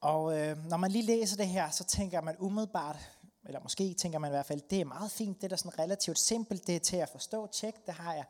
Og 0.02 0.40
øh, 0.40 0.66
når 0.66 0.78
man 0.78 0.92
lige 0.92 1.06
læser 1.06 1.38
det 1.38 1.48
her, 1.48 1.70
så 1.70 1.84
tænker 1.84 2.22
man 2.22 2.36
umiddelbart, 2.40 2.98
eller 3.46 3.60
måske 3.60 3.94
tænker 3.94 4.20
man 4.20 4.30
i 4.30 4.34
hvert 4.34 4.46
fald, 4.46 4.62
det 4.70 4.82
er 4.82 4.86
meget 4.86 5.12
fint, 5.12 5.38
det 5.38 5.44
er 5.44 5.48
da 5.50 5.56
sådan 5.58 5.80
relativt 5.80 6.20
simpelt, 6.20 6.68
det 6.68 6.76
er 6.76 6.80
til 6.80 6.98
at 6.98 7.10
forstå, 7.10 7.48
tjek, 7.48 7.86
det 7.86 7.94
har 7.94 8.14
jeg 8.14 8.26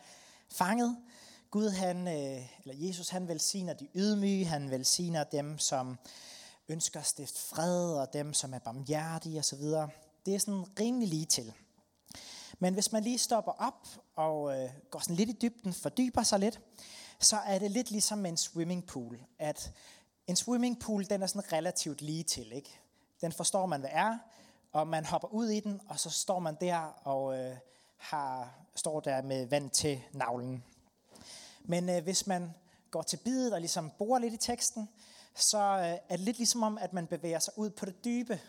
fanget. 0.51 0.97
Gud, 1.51 1.69
han, 1.69 2.07
øh, 2.07 2.45
eller 2.63 2.87
Jesus, 2.87 3.09
han 3.09 3.27
velsigner 3.27 3.73
de 3.73 3.87
ydmyge, 3.95 4.45
han 4.45 4.71
velsigner 4.71 5.23
dem, 5.23 5.57
som 5.57 5.97
ønsker 6.67 6.99
at 6.99 7.05
stifte 7.05 7.39
fred, 7.39 7.93
og 7.93 8.13
dem, 8.13 8.33
som 8.33 8.53
er 8.53 8.59
barmhjertige 8.59 9.39
osv. 9.39 9.63
Det 10.25 10.35
er 10.35 10.39
sådan 10.39 10.65
rimelig 10.79 11.07
lige 11.07 11.25
til. 11.25 11.53
Men 12.59 12.73
hvis 12.73 12.91
man 12.91 13.03
lige 13.03 13.17
stopper 13.17 13.51
op 13.51 13.87
og 14.15 14.57
øh, 14.57 14.69
går 14.89 14.99
sådan 14.99 15.15
lidt 15.15 15.29
i 15.29 15.37
dybden, 15.41 15.73
fordyber 15.73 16.23
sig 16.23 16.39
lidt, 16.39 16.59
så 17.19 17.37
er 17.37 17.59
det 17.59 17.71
lidt 17.71 17.91
ligesom 17.91 18.25
en 18.25 18.37
swimmingpool. 18.37 19.19
At 19.39 19.71
en 20.27 20.35
swimmingpool, 20.35 21.05
den 21.09 21.23
er 21.23 21.27
sådan 21.27 21.53
relativt 21.53 22.01
lige 22.01 22.23
til. 22.23 22.51
Ikke? 22.51 22.79
Den 23.21 23.31
forstår 23.31 23.65
man, 23.65 23.79
hvad 23.79 23.89
er, 23.93 24.17
og 24.71 24.87
man 24.87 25.05
hopper 25.05 25.27
ud 25.27 25.49
i 25.49 25.59
den, 25.59 25.81
og 25.89 25.99
så 25.99 26.09
står 26.09 26.39
man 26.39 26.57
der 26.61 26.77
og 27.03 27.39
øh, 27.39 27.57
har, 27.97 28.53
står 28.75 28.99
der 28.99 29.21
med 29.21 29.45
vand 29.45 29.69
til 29.69 30.01
navlen. 30.13 30.63
Men 31.63 31.89
øh, 31.89 32.03
hvis 32.03 32.27
man 32.27 32.53
går 32.91 33.01
til 33.01 33.17
bidet 33.17 33.53
og 33.53 33.59
ligesom 33.59 33.91
borer 33.97 34.19
lidt 34.19 34.33
i 34.33 34.37
teksten, 34.37 34.89
så 35.35 35.57
øh, 35.57 35.85
er 36.09 36.17
det 36.17 36.19
lidt 36.19 36.37
ligesom 36.37 36.63
om, 36.63 36.77
at 36.77 36.93
man 36.93 37.07
bevæger 37.07 37.39
sig 37.39 37.53
ud 37.57 37.69
på 37.69 37.85
det 37.85 38.05
dybe 38.05 38.39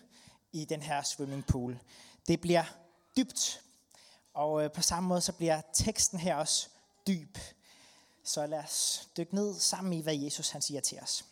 i 0.52 0.64
den 0.64 0.82
her 0.82 1.02
swimmingpool. 1.02 1.78
Det 2.28 2.40
bliver 2.40 2.64
dybt, 3.16 3.62
og 4.34 4.64
øh, 4.64 4.72
på 4.72 4.82
samme 4.82 5.08
måde 5.08 5.20
så 5.20 5.32
bliver 5.32 5.60
teksten 5.72 6.18
her 6.18 6.36
også 6.36 6.68
dyb. 7.06 7.38
Så 8.24 8.46
lad 8.46 8.58
os 8.58 9.08
dykke 9.16 9.34
ned 9.34 9.54
sammen 9.54 9.92
i, 9.92 10.00
hvad 10.00 10.14
Jesus 10.14 10.50
han 10.50 10.62
siger 10.62 10.80
til 10.80 10.98
os. 11.02 11.24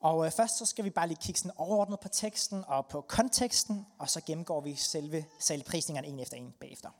Og 0.00 0.26
øh, 0.26 0.32
først 0.32 0.58
så 0.58 0.66
skal 0.66 0.84
vi 0.84 0.90
bare 0.90 1.08
lige 1.08 1.18
kigge 1.22 1.40
sådan 1.40 1.56
overordnet 1.56 2.00
på 2.00 2.08
teksten 2.08 2.64
og 2.66 2.86
på 2.86 3.00
konteksten, 3.00 3.86
og 3.98 4.10
så 4.10 4.20
gennemgår 4.20 4.60
vi 4.60 4.74
selve 4.74 5.24
salgprisningerne 5.38 6.08
en 6.08 6.18
efter 6.18 6.36
en 6.36 6.54
bagefter. 6.60 6.90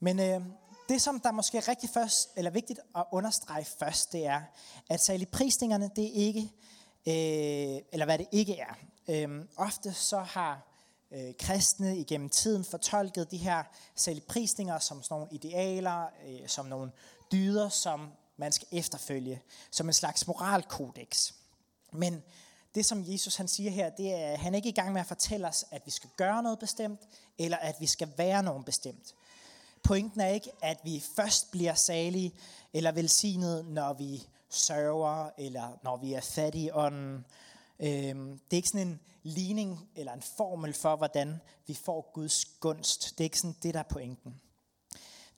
Men 0.00 0.20
øh, 0.20 0.40
det, 0.88 1.02
som 1.02 1.20
der 1.20 1.32
måske 1.32 1.58
er 1.58 1.68
rigtig 1.68 1.90
først, 1.90 2.30
eller 2.36 2.50
vigtigt 2.50 2.80
at 2.96 3.04
understrege 3.12 3.64
først, 3.64 4.12
det 4.12 4.26
er, 4.26 4.42
at 4.90 5.00
salgprisningerne, 5.00 5.90
det 5.96 6.04
er 6.04 6.12
ikke, 6.12 6.40
øh, 7.06 7.82
eller 7.92 8.04
hvad 8.04 8.18
det 8.18 8.26
ikke 8.32 8.58
er. 8.58 8.74
Øh, 9.08 9.44
ofte 9.56 9.92
så 9.92 10.18
har 10.18 10.62
øh, 11.10 11.34
kristne 11.38 11.98
igennem 11.98 12.28
tiden 12.28 12.64
fortolket 12.64 13.30
de 13.30 13.36
her 13.36 13.62
saligprisninger 13.94 14.78
som 14.78 15.02
sådan 15.02 15.14
nogle 15.14 15.28
idealer, 15.32 16.06
øh, 16.26 16.48
som 16.48 16.66
nogle 16.66 16.92
dyder, 17.32 17.68
som 17.68 18.12
man 18.36 18.52
skal 18.52 18.68
efterfølge, 18.72 19.42
som 19.70 19.86
en 19.86 19.92
slags 19.92 20.26
moralkodex. 20.26 21.32
Men 21.92 22.22
det, 22.74 22.86
som 22.86 23.04
Jesus 23.06 23.36
han 23.36 23.48
siger 23.48 23.70
her, 23.70 23.90
det 23.90 24.14
er, 24.14 24.32
at 24.32 24.38
han 24.38 24.54
er 24.54 24.56
ikke 24.56 24.68
i 24.68 24.72
gang 24.72 24.92
med 24.92 25.00
at 25.00 25.06
fortælle 25.06 25.48
os, 25.48 25.64
at 25.70 25.82
vi 25.84 25.90
skal 25.90 26.10
gøre 26.16 26.42
noget 26.42 26.58
bestemt, 26.58 27.00
eller 27.38 27.56
at 27.56 27.76
vi 27.80 27.86
skal 27.86 28.12
være 28.16 28.42
nogen 28.42 28.64
bestemt. 28.64 29.14
Pointen 29.82 30.20
er 30.20 30.28
ikke, 30.28 30.50
at 30.62 30.80
vi 30.84 31.02
først 31.16 31.50
bliver 31.50 31.74
salige 31.74 32.34
eller 32.72 32.92
velsignet, 32.92 33.66
når 33.66 33.92
vi 33.92 34.26
sørger, 34.50 35.30
eller 35.38 35.78
når 35.82 35.96
vi 35.96 36.12
er 36.12 36.20
fattige 36.20 36.66
i 36.66 36.70
ånden. 36.70 37.24
Øhm, 37.80 38.38
det 38.38 38.52
er 38.52 38.56
ikke 38.56 38.68
sådan 38.68 38.88
en 38.88 39.00
ligning 39.22 39.88
eller 39.96 40.12
en 40.12 40.22
formel 40.22 40.74
for, 40.74 40.96
hvordan 40.96 41.40
vi 41.66 41.74
får 41.74 42.10
Guds 42.14 42.44
gunst. 42.44 43.18
Det 43.18 43.20
er 43.20 43.24
ikke 43.24 43.40
sådan 43.40 43.56
det, 43.62 43.74
der 43.74 43.80
er 43.80 43.84
pointen. 43.90 44.40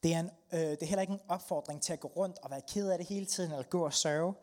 Det 0.02 0.14
er, 0.14 0.20
en, 0.20 0.30
øh, 0.52 0.60
det 0.60 0.82
er 0.82 0.86
heller 0.86 1.00
ikke 1.00 1.12
en 1.12 1.20
opfordring 1.28 1.82
til 1.82 1.92
at 1.92 2.00
gå 2.00 2.08
rundt 2.08 2.38
og 2.38 2.50
være 2.50 2.60
ked 2.68 2.88
af 2.88 2.98
det 2.98 3.06
hele 3.06 3.26
tiden, 3.26 3.50
eller 3.50 3.64
gå 3.64 3.84
og 3.84 3.94
sørge. 3.94 4.34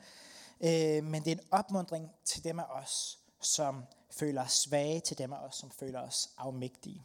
Øh, 0.62 1.03
men 1.03 1.24
det 1.25 1.31
er 1.31 1.36
en 1.36 1.48
opmundring 1.51 2.12
til 2.25 2.43
dem 2.43 2.60
af 2.60 2.65
os, 2.69 3.19
som 3.41 3.83
føler 4.12 4.43
os 4.43 4.51
svage, 4.51 5.00
til 5.00 5.17
dem 5.17 5.33
af 5.33 5.38
os, 5.38 5.55
som 5.55 5.72
føler 5.72 6.00
os 6.00 6.29
afmægtige. 6.38 7.03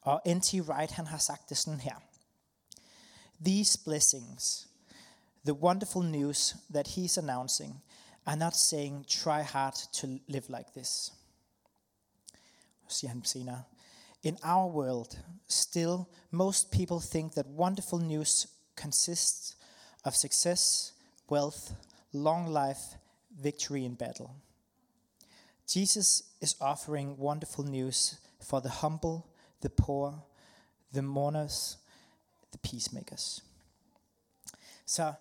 Og 0.00 0.22
N.T. 0.26 0.54
Wright, 0.54 0.90
han 0.90 1.06
har 1.06 1.18
sagt 1.18 1.48
det 1.48 1.56
sådan 1.56 1.80
her. 1.80 1.96
These 3.44 3.78
blessings, 3.84 4.68
the 5.44 5.54
wonderful 5.54 6.02
news 6.02 6.56
that 6.70 6.88
he's 6.88 7.18
announcing, 7.18 7.82
are 8.26 8.36
not 8.36 8.56
saying 8.56 9.06
try 9.06 9.42
hard 9.42 9.74
to 9.92 10.06
live 10.26 10.44
like 10.48 10.70
this. 10.76 11.12
Siger 12.88 13.08
han 13.08 13.24
senere. 13.24 13.62
In 14.24 14.38
our 14.42 14.66
world, 14.66 15.18
still, 15.48 16.08
most 16.30 16.72
people 16.72 16.98
think 16.98 17.34
that 17.34 17.46
wonderful 17.46 17.98
news 17.98 18.46
consists 18.74 19.54
of 20.04 20.16
success, 20.16 20.92
wealth, 21.28 21.74
long 22.12 22.46
life, 22.46 22.96
victory 23.42 23.84
in 23.84 23.94
battle. 23.94 24.30
Jesus 25.66 26.22
is 26.40 26.56
offering 26.60 27.18
wonderful 27.18 27.64
news 27.64 28.18
for 28.40 28.60
the 28.60 28.68
humble, 28.68 29.26
the 29.60 29.68
poor, 29.68 30.22
the 30.92 31.02
mourners, 31.02 31.76
the 32.50 32.58
peacemakers. 32.58 33.42
Så 34.86 35.12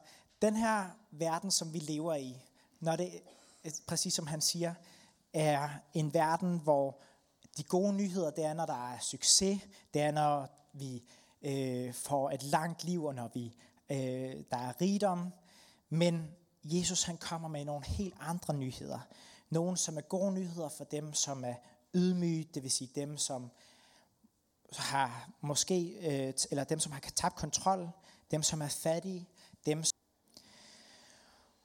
den 0.42 0.56
her 0.56 0.90
verden, 1.12 1.52
som 1.52 1.74
vi 1.74 1.80
lever 1.80 2.16
i, 2.16 2.38
når 2.80 2.96
det, 2.96 3.22
præcis 3.88 4.14
som 4.14 4.28
han 4.28 4.42
siger, 4.42 4.74
er 5.34 5.70
en 5.94 6.14
verden, 6.14 6.58
hvor 6.58 7.00
de 7.58 7.64
gode 7.64 7.94
nyheder, 7.94 8.32
det 8.32 8.46
er, 8.46 8.54
når 8.54 8.66
der 8.66 8.94
er 8.94 9.00
succes, 9.00 9.62
det 9.94 10.02
er, 10.02 10.12
når 10.12 10.48
vi 10.74 11.04
øh, 11.42 11.94
får 11.94 12.32
et 12.32 12.44
langt 12.44 12.84
liv, 12.84 13.06
og 13.06 13.16
når 13.16 13.32
vi, 13.34 13.56
øh, 13.90 14.44
der 14.52 14.58
er 14.58 14.82
rigdom. 14.82 15.34
Men 15.90 16.32
Jesus 16.64 17.04
han 17.04 17.18
kommer 17.18 17.48
med 17.48 17.66
nogle 17.66 17.86
helt 17.86 18.16
andre 18.20 18.54
nyheder. 18.54 19.00
Nogle, 19.50 19.78
som 19.78 19.98
er 19.98 20.02
gode 20.02 20.32
nyheder 20.32 20.70
for 20.70 20.84
dem, 20.84 21.14
som 21.14 21.44
er 21.44 21.56
ydmyge, 21.94 22.50
det 22.54 22.64
vil 22.64 22.72
sige 22.72 22.92
dem, 22.96 23.18
som 23.18 23.52
har 24.78 25.30
måske, 25.42 25.98
øh, 26.02 26.34
eller 26.52 26.64
dem, 26.64 26.80
som 26.80 26.92
har 26.92 27.00
tabt 27.16 27.36
kontrol, 27.36 27.90
dem, 28.32 28.44
som 28.44 28.62
er 28.62 28.68
fattige, 28.68 29.30
dem, 29.66 29.84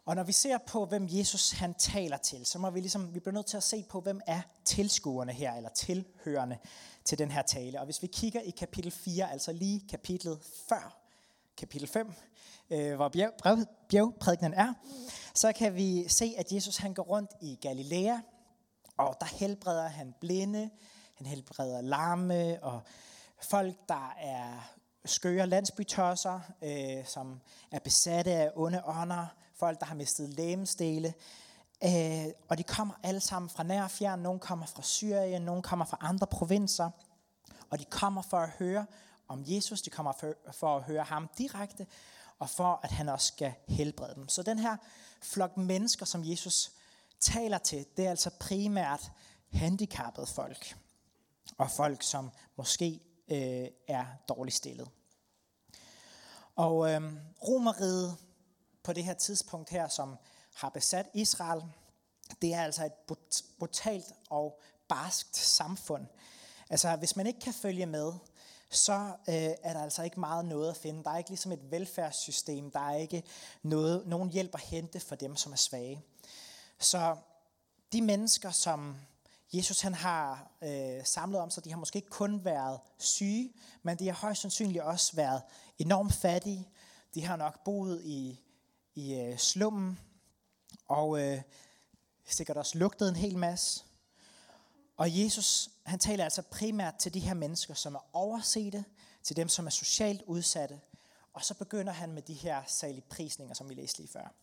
og 0.08 0.16
når 0.16 0.22
vi 0.22 0.32
ser 0.32 0.58
på, 0.58 0.84
hvem 0.84 1.06
Jesus 1.10 1.50
han 1.50 1.74
taler 1.74 2.16
til, 2.16 2.46
så 2.46 2.58
må 2.58 2.70
vi 2.70 2.80
ligesom, 2.80 3.14
vi 3.14 3.20
bliver 3.20 3.34
nødt 3.34 3.46
til 3.46 3.56
at 3.56 3.62
se 3.62 3.84
på, 3.90 4.00
hvem 4.00 4.20
er 4.26 4.40
tilskuerne 4.64 5.32
her, 5.32 5.54
eller 5.54 5.68
tilhørende 5.68 6.58
til 7.04 7.18
den 7.18 7.30
her 7.30 7.42
tale. 7.42 7.80
Og 7.80 7.84
hvis 7.84 8.02
vi 8.02 8.06
kigger 8.06 8.40
i 8.40 8.50
kapitel 8.50 8.90
4, 8.90 9.32
altså 9.32 9.52
lige 9.52 9.88
kapitlet 9.88 10.38
før 10.68 10.98
kapitel 11.56 11.88
5, 11.88 12.12
øh, 12.70 12.94
hvor 12.94 13.08
bjerg, 13.08 13.66
bjergprædikenen 13.88 14.54
er, 14.54 14.74
så 15.34 15.52
kan 15.52 15.74
vi 15.74 16.08
se, 16.08 16.34
at 16.38 16.52
Jesus 16.52 16.76
han 16.76 16.94
går 16.94 17.02
rundt 17.02 17.30
i 17.40 17.58
Galilea, 17.62 18.18
og 18.96 19.16
der 19.20 19.26
helbreder 19.26 19.88
han 19.88 20.14
blinde, 20.20 20.70
han 21.14 21.26
helbreder 21.26 21.80
larme, 21.80 22.58
og 22.62 22.80
folk, 23.42 23.74
der 23.88 24.14
er 24.20 24.72
skøre 25.04 25.46
landsbytosser, 25.46 26.40
øh, 26.62 27.06
som 27.06 27.40
er 27.70 27.78
besatte 27.78 28.32
af 28.32 28.50
onde 28.54 28.82
ånder, 28.84 29.26
folk, 29.58 29.80
der 29.80 29.86
har 29.86 29.94
mistet 29.94 30.28
lægemstele. 30.28 31.14
Øh, 31.84 32.26
og 32.48 32.58
de 32.58 32.62
kommer 32.62 32.94
alle 33.02 33.20
sammen 33.20 33.50
fra 33.50 33.62
nær 33.62 33.82
og 33.82 33.90
fjern. 33.90 34.18
Nogle 34.18 34.40
kommer 34.40 34.66
fra 34.66 34.82
Syrien, 34.82 35.42
nogle 35.42 35.62
kommer 35.62 35.84
fra 35.84 35.98
andre 36.00 36.26
provinser. 36.26 36.90
Og 37.70 37.78
de 37.78 37.84
kommer 37.84 38.22
for 38.22 38.36
at 38.36 38.50
høre 38.50 38.86
om 39.28 39.42
Jesus. 39.46 39.82
De 39.82 39.90
kommer 39.90 40.12
for, 40.12 40.34
for 40.52 40.76
at 40.76 40.82
høre 40.82 41.04
ham 41.04 41.28
direkte, 41.38 41.86
og 42.38 42.50
for 42.50 42.80
at 42.82 42.90
han 42.90 43.08
også 43.08 43.26
skal 43.26 43.52
helbrede 43.68 44.14
dem. 44.14 44.28
Så 44.28 44.42
den 44.42 44.58
her 44.58 44.76
flok 45.22 45.56
mennesker, 45.56 46.06
som 46.06 46.24
Jesus 46.24 46.72
taler 47.20 47.58
til, 47.58 47.86
det 47.96 48.06
er 48.06 48.10
altså 48.10 48.30
primært 48.40 49.12
handicappede 49.52 50.26
folk. 50.26 50.76
Og 51.58 51.70
folk, 51.70 52.02
som 52.02 52.30
måske 52.56 53.00
øh, 53.30 53.68
er 53.88 54.04
dårligt 54.28 54.56
stillet. 54.56 54.88
Og 56.56 56.90
øh, 56.90 57.12
romeriet 57.48 58.16
på 58.82 58.92
det 58.92 59.04
her 59.04 59.14
tidspunkt 59.14 59.70
her, 59.70 59.88
som 59.88 60.16
har 60.54 60.68
besat 60.68 61.06
Israel, 61.14 61.62
det 62.42 62.54
er 62.54 62.62
altså 62.62 62.84
et 62.84 62.92
brutalt 63.58 64.12
og 64.30 64.60
barskt 64.88 65.36
samfund. 65.36 66.06
Altså, 66.70 66.96
hvis 66.96 67.16
man 67.16 67.26
ikke 67.26 67.40
kan 67.40 67.54
følge 67.54 67.86
med, 67.86 68.12
så 68.70 69.12
øh, 69.28 69.34
er 69.34 69.72
der 69.72 69.82
altså 69.82 70.02
ikke 70.02 70.20
meget 70.20 70.44
noget 70.44 70.70
at 70.70 70.76
finde. 70.76 71.04
Der 71.04 71.10
er 71.10 71.18
ikke 71.18 71.30
ligesom 71.30 71.52
et 71.52 71.70
velfærdssystem. 71.70 72.70
Der 72.70 72.80
er 72.80 72.96
ikke 72.96 73.22
noget, 73.62 74.06
nogen 74.06 74.30
hjælp 74.30 74.54
at 74.54 74.60
hente 74.60 75.00
for 75.00 75.14
dem, 75.14 75.36
som 75.36 75.52
er 75.52 75.56
svage. 75.56 76.02
Så 76.78 77.16
de 77.92 78.02
mennesker, 78.02 78.50
som 78.50 78.96
Jesus 79.52 79.80
han 79.80 79.94
har 79.94 80.50
øh, 80.62 81.04
samlet 81.04 81.40
om 81.40 81.50
sig, 81.50 81.64
de 81.64 81.70
har 81.70 81.78
måske 81.78 81.96
ikke 81.96 82.10
kun 82.10 82.44
været 82.44 82.80
syge, 82.98 83.52
men 83.82 83.98
de 83.98 84.06
har 84.06 84.14
højst 84.14 84.40
sandsynligt 84.40 84.82
også 84.84 85.16
været 85.16 85.42
enormt 85.78 86.14
fattige. 86.14 86.68
De 87.14 87.24
har 87.24 87.36
nok 87.36 87.64
boet 87.64 88.02
i 88.04 88.40
i 88.98 89.14
øh, 89.20 89.38
slummen, 89.38 89.98
og 90.88 91.20
øh, 91.22 91.42
sikkert 92.26 92.56
også 92.56 92.78
lugtede 92.78 93.10
en 93.10 93.16
hel 93.16 93.38
masse. 93.38 93.84
Og 94.96 95.18
Jesus, 95.18 95.70
han 95.82 95.98
taler 95.98 96.24
altså 96.24 96.42
primært 96.42 96.94
til 96.94 97.14
de 97.14 97.20
her 97.20 97.34
mennesker, 97.34 97.74
som 97.74 97.94
er 97.94 98.08
oversete, 98.12 98.84
til 99.22 99.36
dem, 99.36 99.48
som 99.48 99.66
er 99.66 99.70
socialt 99.70 100.22
udsatte, 100.22 100.80
og 101.32 101.44
så 101.44 101.54
begynder 101.54 101.92
han 101.92 102.12
med 102.12 102.22
de 102.22 102.34
her 102.34 102.62
salige 102.66 103.04
prisninger, 103.10 103.54
som 103.54 103.68
vi 103.68 103.74
læste 103.74 103.98
lige 103.98 104.12
før. 104.12 104.34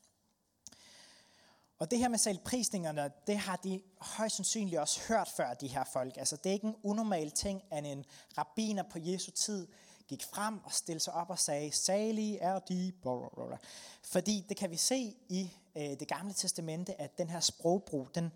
Og 1.80 1.92
det 1.92 2.00
her 2.00 2.08
med 2.08 2.18
selvprisningerne, 2.18 3.12
det 3.28 3.38
har 3.38 3.56
de 3.56 3.82
højst 4.00 4.36
sandsynligt 4.36 4.80
også 4.80 5.02
hørt 5.08 5.30
før, 5.38 5.54
de 5.54 5.68
her 5.68 5.84
folk. 5.94 6.18
Altså 6.18 6.36
det 6.36 6.50
er 6.50 6.54
ikke 6.54 6.68
en 6.68 6.76
unormal 6.84 7.32
ting, 7.32 7.62
at 7.72 7.86
en 7.86 8.06
rabbiner 8.38 8.84
på 8.84 9.00
Jesu 9.00 9.32
tid 9.32 9.68
gik 10.08 10.24
frem 10.24 10.64
og 10.64 10.72
stillede 10.72 11.04
sig 11.04 11.14
op 11.14 11.30
og 11.30 11.40
sagde, 11.40 11.72
salige 11.72 12.40
er 12.40 12.60
de, 12.60 12.94
blablabla. 13.02 13.58
fordi 14.04 14.46
det 14.50 14.58
kan 14.58 14.72
vi 14.72 14.78
se 14.78 15.16
i 15.30 15.52
øh, 15.76 16.00
det 16.00 16.08
gamle 16.08 16.34
testamente, 16.34 17.02
at 17.02 17.18
den 17.18 17.30
her 17.30 17.40
sprogbrug, 17.40 18.10
den, 18.16 18.32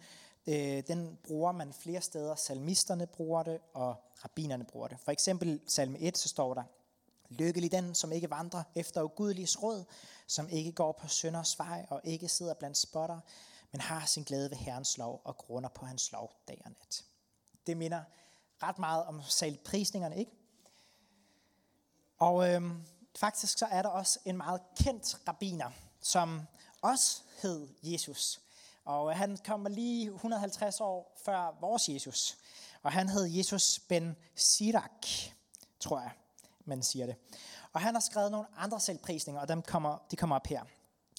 øh, 0.47 0.83
den 0.87 1.17
bruger 1.23 1.51
man 1.51 1.73
flere 1.73 2.01
steder. 2.01 2.35
Salmisterne 2.35 3.07
bruger 3.07 3.43
det, 3.43 3.59
og 3.73 3.95
rabbinerne 4.23 4.63
bruger 4.63 4.87
det. 4.87 4.97
For 4.99 5.11
eksempel 5.11 5.59
salme 5.67 5.99
1, 5.99 6.17
så 6.17 6.29
står 6.29 6.53
der, 6.53 6.63
Lykkelig 7.29 7.71
den, 7.71 7.95
som 7.95 8.11
ikke 8.11 8.29
vandrer 8.29 8.63
efter 8.75 9.03
ugudeliges 9.03 9.63
råd, 9.63 9.83
som 10.27 10.49
ikke 10.49 10.71
går 10.71 10.91
på 10.91 11.07
sønders 11.07 11.59
vej 11.59 11.85
og 11.89 12.01
ikke 12.03 12.27
sidder 12.27 12.53
blandt 12.53 12.77
spotter, 12.77 13.19
men 13.71 13.81
har 13.81 14.05
sin 14.05 14.23
glæde 14.23 14.49
ved 14.49 14.57
Herrens 14.57 14.97
lov 14.97 15.21
og 15.23 15.37
grunder 15.37 15.69
på 15.69 15.85
hans 15.85 16.11
lov 16.11 16.33
dag 16.47 16.61
og 16.65 16.71
nat. 16.71 17.05
Det 17.67 17.77
minder 17.77 18.03
ret 18.63 18.79
meget 18.79 19.05
om 19.05 19.21
salprisningerne, 19.23 20.17
ikke? 20.17 20.31
Og 22.19 22.49
øh, 22.49 22.61
faktisk 23.15 23.57
så 23.57 23.65
er 23.65 23.81
der 23.81 23.89
også 23.89 24.19
en 24.25 24.37
meget 24.37 24.61
kendt 24.75 25.27
rabbiner, 25.27 25.71
som 26.01 26.41
også 26.81 27.21
hed 27.41 27.67
Jesus. 27.83 28.41
Og 28.85 29.11
øh, 29.11 29.17
han 29.17 29.37
kommer 29.45 29.69
lige 29.69 30.05
150 30.05 30.81
år 30.81 31.17
før 31.25 31.57
vores 31.61 31.89
Jesus. 31.89 32.37
Og 32.83 32.91
han 32.91 33.09
hed 33.09 33.23
Jesus 33.23 33.79
ben 33.79 34.15
Sirak, 34.35 35.05
tror 35.79 35.99
jeg, 35.99 36.11
man 36.65 36.83
siger 36.83 37.05
det. 37.05 37.15
Og 37.73 37.81
han 37.81 37.93
har 37.93 38.01
skrevet 38.01 38.31
nogle 38.31 38.47
andre 38.57 38.79
selvprisninger, 38.79 39.41
og 39.41 39.47
dem 39.47 39.61
kommer, 39.61 39.97
de 40.11 40.15
kommer 40.15 40.35
op 40.35 40.47
her. 40.47 40.63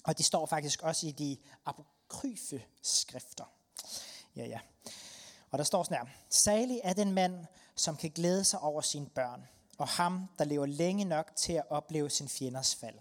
Og 0.04 0.18
de 0.18 0.22
står 0.22 0.46
faktisk 0.46 0.82
også 0.82 1.06
i 1.06 1.10
de 1.10 1.36
apokryfe 1.64 2.62
skrifter. 2.82 3.44
Ja, 4.36 4.44
ja. 4.44 4.60
Og 5.50 5.58
der 5.58 5.64
står 5.64 5.82
sådan 5.82 5.96
her. 5.96 6.14
Salig 6.30 6.80
er 6.84 6.92
den 6.92 7.12
mand, 7.12 7.46
som 7.76 7.96
kan 7.96 8.10
glæde 8.10 8.44
sig 8.44 8.60
over 8.60 8.80
sine 8.80 9.06
børn, 9.06 9.48
og 9.80 9.88
ham, 9.88 10.28
der 10.38 10.44
lever 10.44 10.66
længe 10.66 11.04
nok 11.04 11.36
til 11.36 11.52
at 11.52 11.70
opleve 11.70 12.10
sin 12.10 12.28
fjenders 12.28 12.74
fald. 12.74 12.98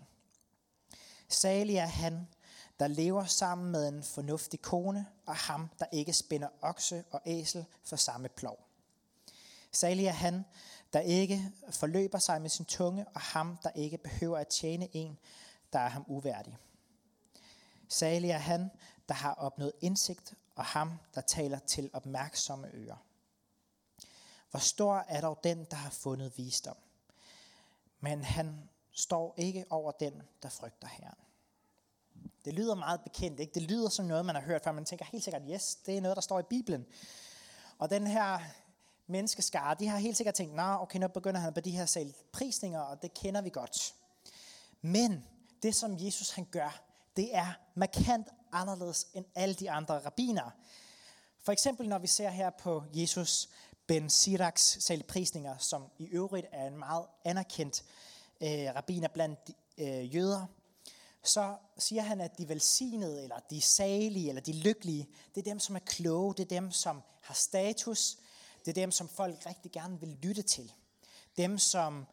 Salig 1.29 1.75
er 1.75 1.86
han, 1.86 2.27
der 2.79 2.88
lever 2.88 3.25
sammen 3.25 3.71
med 3.71 3.88
en 3.88 4.03
fornuftig 4.03 4.62
kone, 4.62 5.05
og 5.25 5.36
ham, 5.36 5.69
der 5.79 5.86
ikke 5.91 6.13
spænder 6.13 6.48
okse 6.62 7.03
og 7.12 7.21
æsel 7.25 7.65
for 7.83 7.95
samme 7.95 8.29
plov. 8.29 8.59
Salig 9.71 10.05
er 10.05 10.12
han, 10.12 10.45
der 10.93 11.00
ikke 11.00 11.51
forløber 11.71 12.19
sig 12.19 12.41
med 12.41 12.50
sin 12.50 12.65
tunge, 12.65 13.05
og 13.07 13.21
ham, 13.21 13.57
der 13.63 13.69
ikke 13.75 13.98
behøver 13.98 14.38
at 14.38 14.48
tjene 14.48 14.95
en, 14.95 15.17
der 15.74 15.79
er 15.79 15.89
ham 15.89 16.05
uværdig. 16.07 16.57
Salig 17.88 18.29
er 18.29 18.38
han, 18.38 18.71
der 19.07 19.15
har 19.15 19.33
opnået 19.33 19.74
indsigt, 19.81 20.33
og 20.55 20.65
ham, 20.65 20.91
der 21.15 21.21
taler 21.21 21.59
til 21.59 21.89
opmærksomme 21.93 22.69
ører. 22.74 23.08
Hvor 24.51 24.59
stor 24.59 25.05
er 25.07 25.21
dog 25.21 25.39
den, 25.43 25.65
der 25.71 25.77
har 25.77 25.89
fundet 25.89 26.37
visdom? 26.37 26.77
Men 27.99 28.23
han 28.23 28.69
står 28.91 29.33
ikke 29.37 29.65
over 29.69 29.91
den, 29.91 30.21
der 30.43 30.49
frygter 30.49 30.87
Herren. 30.87 31.17
Det 32.45 32.53
lyder 32.53 32.75
meget 32.75 33.01
bekendt, 33.01 33.39
ikke? 33.39 33.53
Det 33.53 33.61
lyder 33.61 33.89
som 33.89 34.05
noget, 34.05 34.25
man 34.25 34.35
har 34.35 34.41
hørt 34.41 34.63
før. 34.63 34.71
Man 34.71 34.85
tænker 34.85 35.05
helt 35.05 35.23
sikkert, 35.23 35.41
yes, 35.49 35.75
det 35.75 35.97
er 35.97 36.01
noget, 36.01 36.15
der 36.15 36.21
står 36.21 36.39
i 36.39 36.43
Bibelen. 36.43 36.85
Og 37.77 37.89
den 37.89 38.07
her 38.07 38.39
menneskeskare, 39.07 39.75
de 39.79 39.87
har 39.87 39.97
helt 39.97 40.17
sikkert 40.17 40.35
tænkt, 40.35 40.55
nej, 40.55 40.65
nah, 40.65 40.81
okay, 40.81 40.99
nu 40.99 41.07
begynder 41.07 41.39
han 41.39 41.53
på 41.53 41.59
de 41.59 41.71
her 41.71 41.85
selvprisninger, 41.85 42.79
og 42.79 43.01
det 43.01 43.13
kender 43.13 43.41
vi 43.41 43.49
godt. 43.49 43.95
Men 44.81 45.25
det, 45.63 45.75
som 45.75 45.97
Jesus 45.99 46.31
han 46.31 46.45
gør, 46.51 46.81
det 47.15 47.35
er 47.35 47.53
markant 47.75 48.27
anderledes 48.51 49.07
end 49.13 49.25
alle 49.35 49.55
de 49.55 49.71
andre 49.71 49.99
rabbiner. 49.99 50.49
For 51.41 51.51
eksempel 51.51 51.89
når 51.89 51.99
vi 51.99 52.07
ser 52.07 52.29
her 52.29 52.49
på 52.49 52.83
Jesus 52.93 53.49
Ben 53.89 54.10
Siraks 54.10 54.77
selvprisninger, 54.79 55.58
som 55.58 55.86
i 55.98 56.05
øvrigt 56.05 56.48
er 56.51 56.67
en 56.67 56.77
meget 56.77 57.05
anerkendt 57.24 57.84
øh, 58.41 58.75
rabbiner 58.75 59.08
blandt 59.08 59.39
øh, 59.78 60.15
jøder, 60.15 60.45
så 61.23 61.56
siger 61.78 62.02
han, 62.02 62.21
at 62.21 62.38
de 62.38 62.49
velsignede, 62.49 63.23
eller 63.23 63.39
de 63.49 63.62
salige, 63.62 64.30
eller 64.30 64.41
de 64.41 64.54
lykkelige, 64.54 65.10
det 65.36 65.41
er 65.41 65.52
dem, 65.52 65.60
som 65.60 65.75
er 65.75 65.80
kloge, 65.80 66.34
det 66.34 66.43
er 66.43 66.60
dem, 66.60 66.71
som 66.71 67.02
har 67.21 67.34
status, 67.34 68.17
det 68.65 68.67
er 68.67 68.82
dem, 68.82 68.91
som 68.91 69.08
folk 69.08 69.45
rigtig 69.45 69.71
gerne 69.71 69.99
vil 69.99 70.17
lytte 70.21 70.41
til. 70.41 70.73
Dem, 71.38 71.58
som 71.58 72.06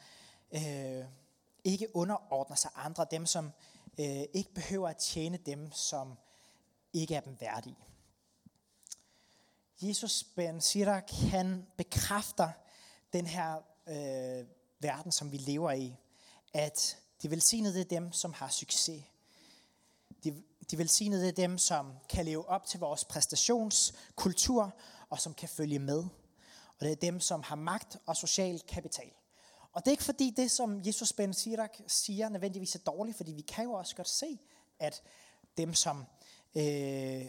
øh, 0.53 1.05
ikke 1.65 1.97
underordner 1.97 2.57
sig 2.57 2.71
andre. 2.75 3.07
Dem, 3.11 3.27
som 3.27 3.53
øh, 4.01 4.25
ikke 4.35 4.55
behøver 4.55 4.89
at 4.89 4.97
tjene 4.97 5.37
dem, 5.37 5.73
som 5.73 6.19
ikke 6.93 7.15
er 7.15 7.21
dem 7.21 7.37
værdige. 7.41 7.77
Jesus 9.81 10.25
Ben 10.25 10.61
Sirak, 10.61 11.11
han 11.11 11.67
bekræfter 11.77 12.49
den 13.13 13.27
her 13.27 13.57
øh, 13.89 14.47
verden, 14.81 15.13
som 15.13 15.33
vi 15.33 15.37
lever 15.37 15.73
i, 15.73 15.97
at 16.53 16.99
de 17.23 17.31
velsignede 17.31 17.81
er 17.81 17.85
dem, 17.85 18.13
som 18.13 18.33
har 18.33 18.49
succes. 18.49 19.05
De, 20.25 20.43
de 20.71 20.79
velsignede 20.79 21.29
er 21.29 21.33
dem, 21.33 21.59
som 21.59 21.93
kan 22.09 22.25
leve 22.25 22.49
op 22.49 22.67
til 22.67 22.81
vores 22.81 23.05
præstationskultur, 23.05 24.75
og 25.11 25.21
som 25.21 25.35
kan 25.35 25.49
følge 25.49 25.79
med. 25.79 26.05
Og 26.79 26.81
det 26.81 26.91
er 26.91 26.97
dem, 26.97 27.21
som 27.21 27.43
har 27.43 27.57
magt 27.57 27.97
og 28.07 28.17
social 28.17 28.61
kapital. 28.61 29.11
Og 29.73 29.85
det 29.85 29.89
er 29.89 29.93
ikke 29.93 30.05
fordi 30.05 30.31
det, 30.37 30.51
som 30.51 30.87
Jesus 30.87 31.13
Ben 31.13 31.35
Sirak 31.35 31.77
siger, 31.87 32.29
nødvendigvis 32.29 32.75
er 32.75 32.79
dårligt, 32.79 33.17
fordi 33.17 33.33
vi 33.33 33.43
kan 33.43 33.65
jo 33.65 33.73
også 33.73 33.97
godt 33.97 34.09
se, 34.09 34.39
at 34.79 35.03
dem, 35.57 35.75
som 35.75 36.05
øh, 36.55 37.27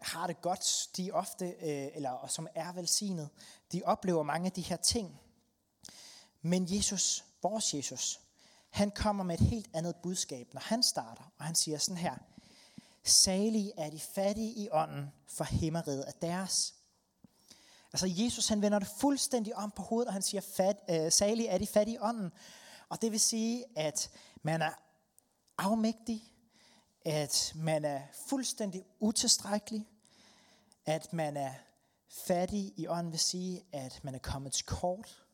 har 0.00 0.26
det 0.26 0.40
godt, 0.42 0.88
de 0.96 1.10
ofte, 1.12 1.44
øh, 1.44 1.88
eller 1.94 2.26
som 2.26 2.48
er 2.54 2.72
velsignet, 2.72 3.28
de 3.72 3.82
oplever 3.84 4.22
mange 4.22 4.46
af 4.46 4.52
de 4.52 4.60
her 4.60 4.76
ting. 4.76 5.20
Men 6.42 6.76
Jesus, 6.76 7.24
vores 7.42 7.74
Jesus, 7.74 8.20
han 8.70 8.90
kommer 8.90 9.24
med 9.24 9.40
et 9.40 9.46
helt 9.46 9.70
andet 9.74 9.96
budskab, 10.02 10.54
når 10.54 10.60
han 10.60 10.82
starter, 10.82 11.32
og 11.38 11.44
han 11.44 11.54
siger 11.54 11.78
sådan 11.78 11.98
her, 11.98 12.14
Salige 13.04 13.72
er 13.76 13.90
de 13.90 14.00
fattige 14.00 14.52
i 14.52 14.68
ånden, 14.72 15.12
for 15.26 15.44
himmeriget 15.44 16.04
er 16.06 16.12
deres. 16.12 16.74
Altså 17.92 18.06
Jesus 18.06 18.48
han 18.48 18.62
vender 18.62 18.78
det 18.78 18.88
fuldstændig 18.88 19.56
om 19.56 19.70
på 19.70 19.82
hovedet, 19.82 20.06
og 20.06 20.12
han 20.12 20.22
siger, 20.22 20.40
fat, 20.40 20.76
øh, 20.90 21.12
salig 21.12 21.46
er 21.46 21.58
de 21.58 21.66
fattige 21.66 21.94
i 21.94 21.98
ånden. 22.00 22.32
Og 22.88 23.02
det 23.02 23.12
vil 23.12 23.20
sige, 23.20 23.64
at 23.76 24.10
man 24.42 24.62
er 24.62 24.70
afmægtig, 25.58 26.29
at 27.04 27.52
man 27.56 27.84
er 27.84 28.02
fuldstændig 28.28 28.84
utilstrækkelig, 29.00 29.88
at 30.86 31.12
man 31.12 31.36
er 31.36 31.54
fattig 32.08 32.72
i 32.76 32.86
ånden 32.86 33.12
vil 33.12 33.20
sige, 33.20 33.64
at 33.72 34.00
man 34.04 34.14
er 34.14 34.18
kommet 34.18 34.52
til 34.52 34.66
kort, 34.66 35.24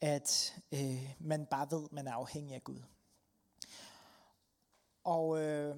at 0.00 0.54
øh, 0.72 1.14
man 1.18 1.46
bare 1.46 1.70
ved, 1.70 1.84
at 1.84 1.92
man 1.92 2.06
er 2.06 2.12
afhængig 2.12 2.54
af 2.54 2.64
Gud. 2.64 2.82
Og 5.04 5.38
øh, 5.38 5.76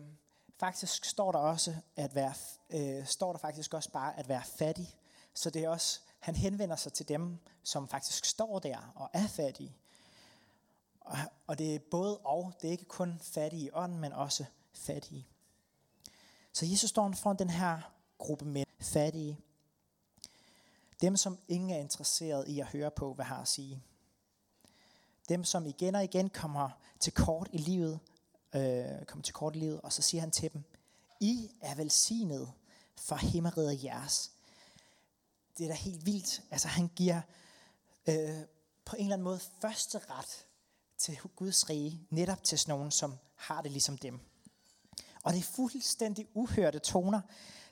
faktisk 0.60 1.04
står 1.04 1.32
der 1.32 1.38
også 1.38 1.76
at 1.96 2.14
være, 2.14 2.34
øh, 2.70 3.06
står 3.06 3.32
der 3.32 3.38
faktisk 3.38 3.74
også 3.74 3.90
bare 3.90 4.18
at 4.18 4.28
være 4.28 4.42
fattig. 4.44 4.96
Så 5.34 5.50
det 5.50 5.64
er 5.64 5.68
også, 5.68 6.00
han 6.18 6.36
henvender 6.36 6.76
sig 6.76 6.92
til 6.92 7.08
dem, 7.08 7.38
som 7.62 7.88
faktisk 7.88 8.24
står 8.24 8.58
der 8.58 8.92
og 8.94 9.10
er 9.12 9.26
fattige. 9.26 9.76
Og, 11.00 11.16
og 11.46 11.58
det 11.58 11.74
er 11.74 11.78
både 11.90 12.18
og, 12.18 12.52
det 12.60 12.68
er 12.68 12.72
ikke 12.72 12.84
kun 12.84 13.20
fattige 13.22 13.66
i 13.66 13.70
ånden, 13.72 13.98
men 13.98 14.12
også 14.12 14.44
fattige. 14.74 15.26
Så 16.52 16.66
Jesus 16.66 16.90
står 16.90 17.12
foran 17.12 17.38
den 17.38 17.50
her 17.50 17.92
gruppe 18.18 18.44
med 18.44 18.64
fattige. 18.80 19.38
Dem, 21.00 21.16
som 21.16 21.38
ingen 21.48 21.70
er 21.70 21.78
interesseret 21.78 22.48
i 22.48 22.60
at 22.60 22.66
høre 22.66 22.90
på, 22.90 23.14
hvad 23.14 23.24
har 23.24 23.40
at 23.40 23.48
sige. 23.48 23.82
Dem, 25.28 25.44
som 25.44 25.66
igen 25.66 25.94
og 25.94 26.04
igen 26.04 26.30
kommer 26.30 26.70
til 27.00 27.12
kort 27.12 27.48
i 27.52 27.58
livet, 27.58 28.00
øh, 28.54 29.04
kommer 29.06 29.22
til 29.22 29.34
kort 29.34 29.56
i 29.56 29.58
livet, 29.58 29.80
og 29.80 29.92
så 29.92 30.02
siger 30.02 30.20
han 30.20 30.30
til 30.30 30.52
dem, 30.52 30.64
I 31.20 31.50
er 31.60 31.74
velsignet 31.74 32.52
for 32.96 33.16
himmeriget 33.16 33.84
jeres. 33.84 34.30
Det 35.58 35.64
er 35.64 35.68
da 35.68 35.74
helt 35.74 36.06
vildt. 36.06 36.42
Altså 36.50 36.68
han 36.68 36.88
giver 36.96 37.20
øh, 38.06 38.40
på 38.84 38.96
en 38.96 39.02
eller 39.02 39.14
anden 39.14 39.24
måde 39.24 39.40
første 39.60 39.98
ret 40.10 40.46
til 40.98 41.18
Guds 41.36 41.70
rige, 41.70 42.06
netop 42.10 42.44
til 42.44 42.58
sådan 42.58 42.74
nogen, 42.74 42.90
som 42.90 43.18
har 43.36 43.62
det 43.62 43.70
ligesom 43.70 43.98
dem. 43.98 44.20
Og 45.22 45.32
det 45.32 45.38
er 45.38 45.42
fuldstændig 45.42 46.26
uhørte 46.34 46.78
toner. 46.78 47.20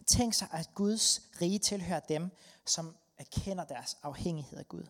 Tænk 0.07 0.35
sig, 0.35 0.49
at 0.53 0.75
Guds 0.75 1.23
rige 1.41 1.59
tilhører 1.59 2.01
dem, 2.01 2.31
som 2.67 2.97
erkender 3.19 3.65
deres 3.65 3.97
afhængighed 4.03 4.59
af 4.59 4.69
Gud. 4.69 4.87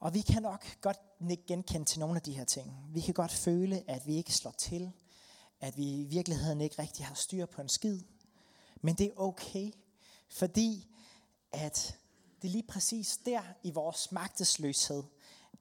Og 0.00 0.14
vi 0.14 0.20
kan 0.20 0.42
nok 0.42 0.66
godt 0.80 0.98
genkende 1.46 1.84
til 1.86 2.00
nogle 2.00 2.16
af 2.16 2.22
de 2.22 2.32
her 2.32 2.44
ting. 2.44 2.86
Vi 2.90 3.00
kan 3.00 3.14
godt 3.14 3.32
føle, 3.32 3.90
at 3.90 4.06
vi 4.06 4.16
ikke 4.16 4.32
slår 4.32 4.54
til, 4.58 4.92
at 5.60 5.76
vi 5.76 6.00
i 6.00 6.04
virkeligheden 6.04 6.60
ikke 6.60 6.82
rigtig 6.82 7.06
har 7.06 7.14
styr 7.14 7.46
på 7.46 7.62
en 7.62 7.68
skid. 7.68 8.00
Men 8.80 8.94
det 8.94 9.06
er 9.06 9.20
okay, 9.20 9.72
fordi 10.28 10.86
at 11.52 11.98
det 12.42 12.48
er 12.48 12.52
lige 12.52 12.66
præcis 12.68 13.16
der 13.16 13.42
i 13.62 13.70
vores 13.70 14.12
magtesløshed, 14.12 15.02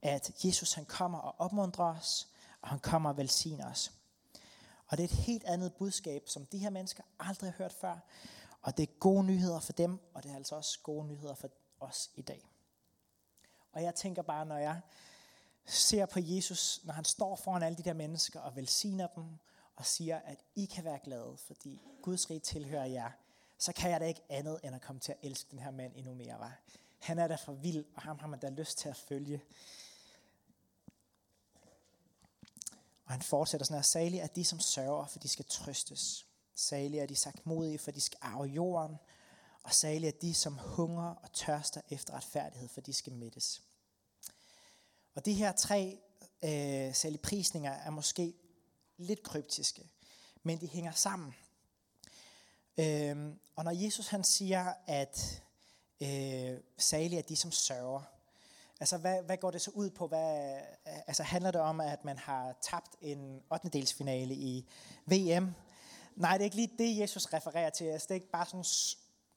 at 0.01 0.45
Jesus 0.45 0.73
han 0.73 0.85
kommer 0.85 1.17
og 1.17 1.35
opmuntrer 1.39 1.85
os, 1.85 2.27
og 2.61 2.69
han 2.69 2.79
kommer 2.79 3.09
og 3.09 3.17
velsigner 3.17 3.71
os. 3.71 3.91
Og 4.87 4.97
det 4.97 5.03
er 5.03 5.07
et 5.07 5.25
helt 5.25 5.43
andet 5.43 5.73
budskab, 5.73 6.29
som 6.29 6.45
de 6.45 6.57
her 6.57 6.69
mennesker 6.69 7.03
aldrig 7.19 7.51
har 7.51 7.57
hørt 7.57 7.73
før. 7.73 7.99
Og 8.61 8.77
det 8.77 8.83
er 8.83 8.93
gode 8.99 9.23
nyheder 9.23 9.59
for 9.59 9.73
dem, 9.73 9.99
og 10.13 10.23
det 10.23 10.31
er 10.31 10.35
altså 10.35 10.55
også 10.55 10.79
gode 10.83 11.07
nyheder 11.07 11.33
for 11.33 11.49
os 11.79 12.11
i 12.15 12.21
dag. 12.21 12.49
Og 13.71 13.83
jeg 13.83 13.95
tænker 13.95 14.21
bare, 14.21 14.45
når 14.45 14.57
jeg 14.57 14.81
ser 15.65 16.05
på 16.05 16.19
Jesus, 16.19 16.81
når 16.83 16.93
han 16.93 17.05
står 17.05 17.35
foran 17.35 17.63
alle 17.63 17.77
de 17.77 17.83
der 17.83 17.93
mennesker 17.93 18.39
og 18.39 18.55
velsigner 18.55 19.07
dem, 19.07 19.23
og 19.75 19.85
siger, 19.85 20.19
at 20.19 20.43
I 20.55 20.65
kan 20.65 20.83
være 20.83 20.99
glade, 21.03 21.37
fordi 21.37 21.81
Guds 22.01 22.29
rige 22.29 22.39
tilhører 22.39 22.85
jer, 22.85 23.11
så 23.57 23.73
kan 23.73 23.91
jeg 23.91 23.99
da 23.99 24.05
ikke 24.05 24.21
andet 24.29 24.59
end 24.63 24.75
at 24.75 24.81
komme 24.81 24.99
til 24.99 25.11
at 25.11 25.17
elske 25.21 25.51
den 25.51 25.59
her 25.59 25.71
mand 25.71 25.93
endnu 25.95 26.13
mere. 26.13 26.39
Var. 26.39 26.59
Han 26.99 27.19
er 27.19 27.27
da 27.27 27.35
for 27.35 27.53
vild, 27.53 27.85
og 27.95 28.01
ham 28.01 28.19
har 28.19 28.27
man 28.27 28.39
da 28.39 28.49
lyst 28.49 28.77
til 28.77 28.89
at 28.89 28.95
følge. 28.95 29.41
Og 33.05 33.11
han 33.11 33.21
fortsætter 33.21 33.65
sådan 33.65 33.77
her, 33.77 33.81
salige 33.81 34.21
er 34.21 34.27
de, 34.27 34.45
som 34.45 34.59
sørger, 34.59 35.05
for 35.05 35.19
de 35.19 35.27
skal 35.27 35.45
trøstes. 35.45 36.25
Salige 36.55 37.01
er 37.01 37.05
de 37.05 37.15
sagt 37.15 37.45
modige, 37.45 37.79
for 37.79 37.91
de 37.91 38.01
skal 38.01 38.19
arve 38.21 38.43
jorden. 38.43 38.97
Og 39.63 39.73
salige 39.73 40.07
er 40.07 40.19
de, 40.21 40.33
som 40.33 40.57
hungrer 40.57 41.15
og 41.15 41.33
tørster 41.33 41.81
efter 41.89 42.13
retfærdighed, 42.13 42.67
for 42.67 42.81
de 42.81 42.93
skal 42.93 43.13
mættes. 43.13 43.63
Og 45.15 45.25
de 45.25 45.33
her 45.33 45.51
tre 45.51 45.99
øh, 46.43 46.95
saligprisninger 46.95 47.71
er 47.71 47.89
måske 47.89 48.33
lidt 48.97 49.23
kryptiske, 49.23 49.89
men 50.43 50.61
de 50.61 50.67
hænger 50.67 50.91
sammen. 50.91 51.35
Øhm, 52.77 53.39
og 53.55 53.63
når 53.63 53.71
Jesus 53.71 54.07
han 54.07 54.23
siger, 54.23 54.73
at 54.87 55.43
øh, 56.01 56.59
salige 56.77 57.19
er 57.19 57.23
de, 57.23 57.35
som 57.35 57.51
sørger, 57.51 58.01
altså 58.79 58.97
hvad, 58.97 59.23
hvad 59.23 59.37
går 59.37 59.51
det 59.51 59.61
så 59.61 59.71
ud 59.73 59.89
på? 59.89 60.07
Hvad, 60.07 60.59
altså 60.85 61.23
handler 61.23 61.51
det 61.51 61.61
om, 61.61 61.81
at 61.81 62.05
man 62.05 62.17
har 62.17 62.55
tabt 62.61 62.95
en 63.01 63.41
8. 63.51 63.69
delsfinale 63.69 64.33
i 64.33 64.65
VM? 65.05 65.53
Nej, 66.15 66.31
det 66.31 66.39
er 66.39 66.43
ikke 66.43 66.55
lige 66.55 66.71
det, 66.77 66.97
Jesus 66.97 67.33
refererer 67.33 67.69
til. 67.69 67.85
Altså, 67.85 68.05
det 68.05 68.11
er 68.11 68.15
ikke 68.15 68.31
bare 68.31 68.45
sådan 68.45 68.63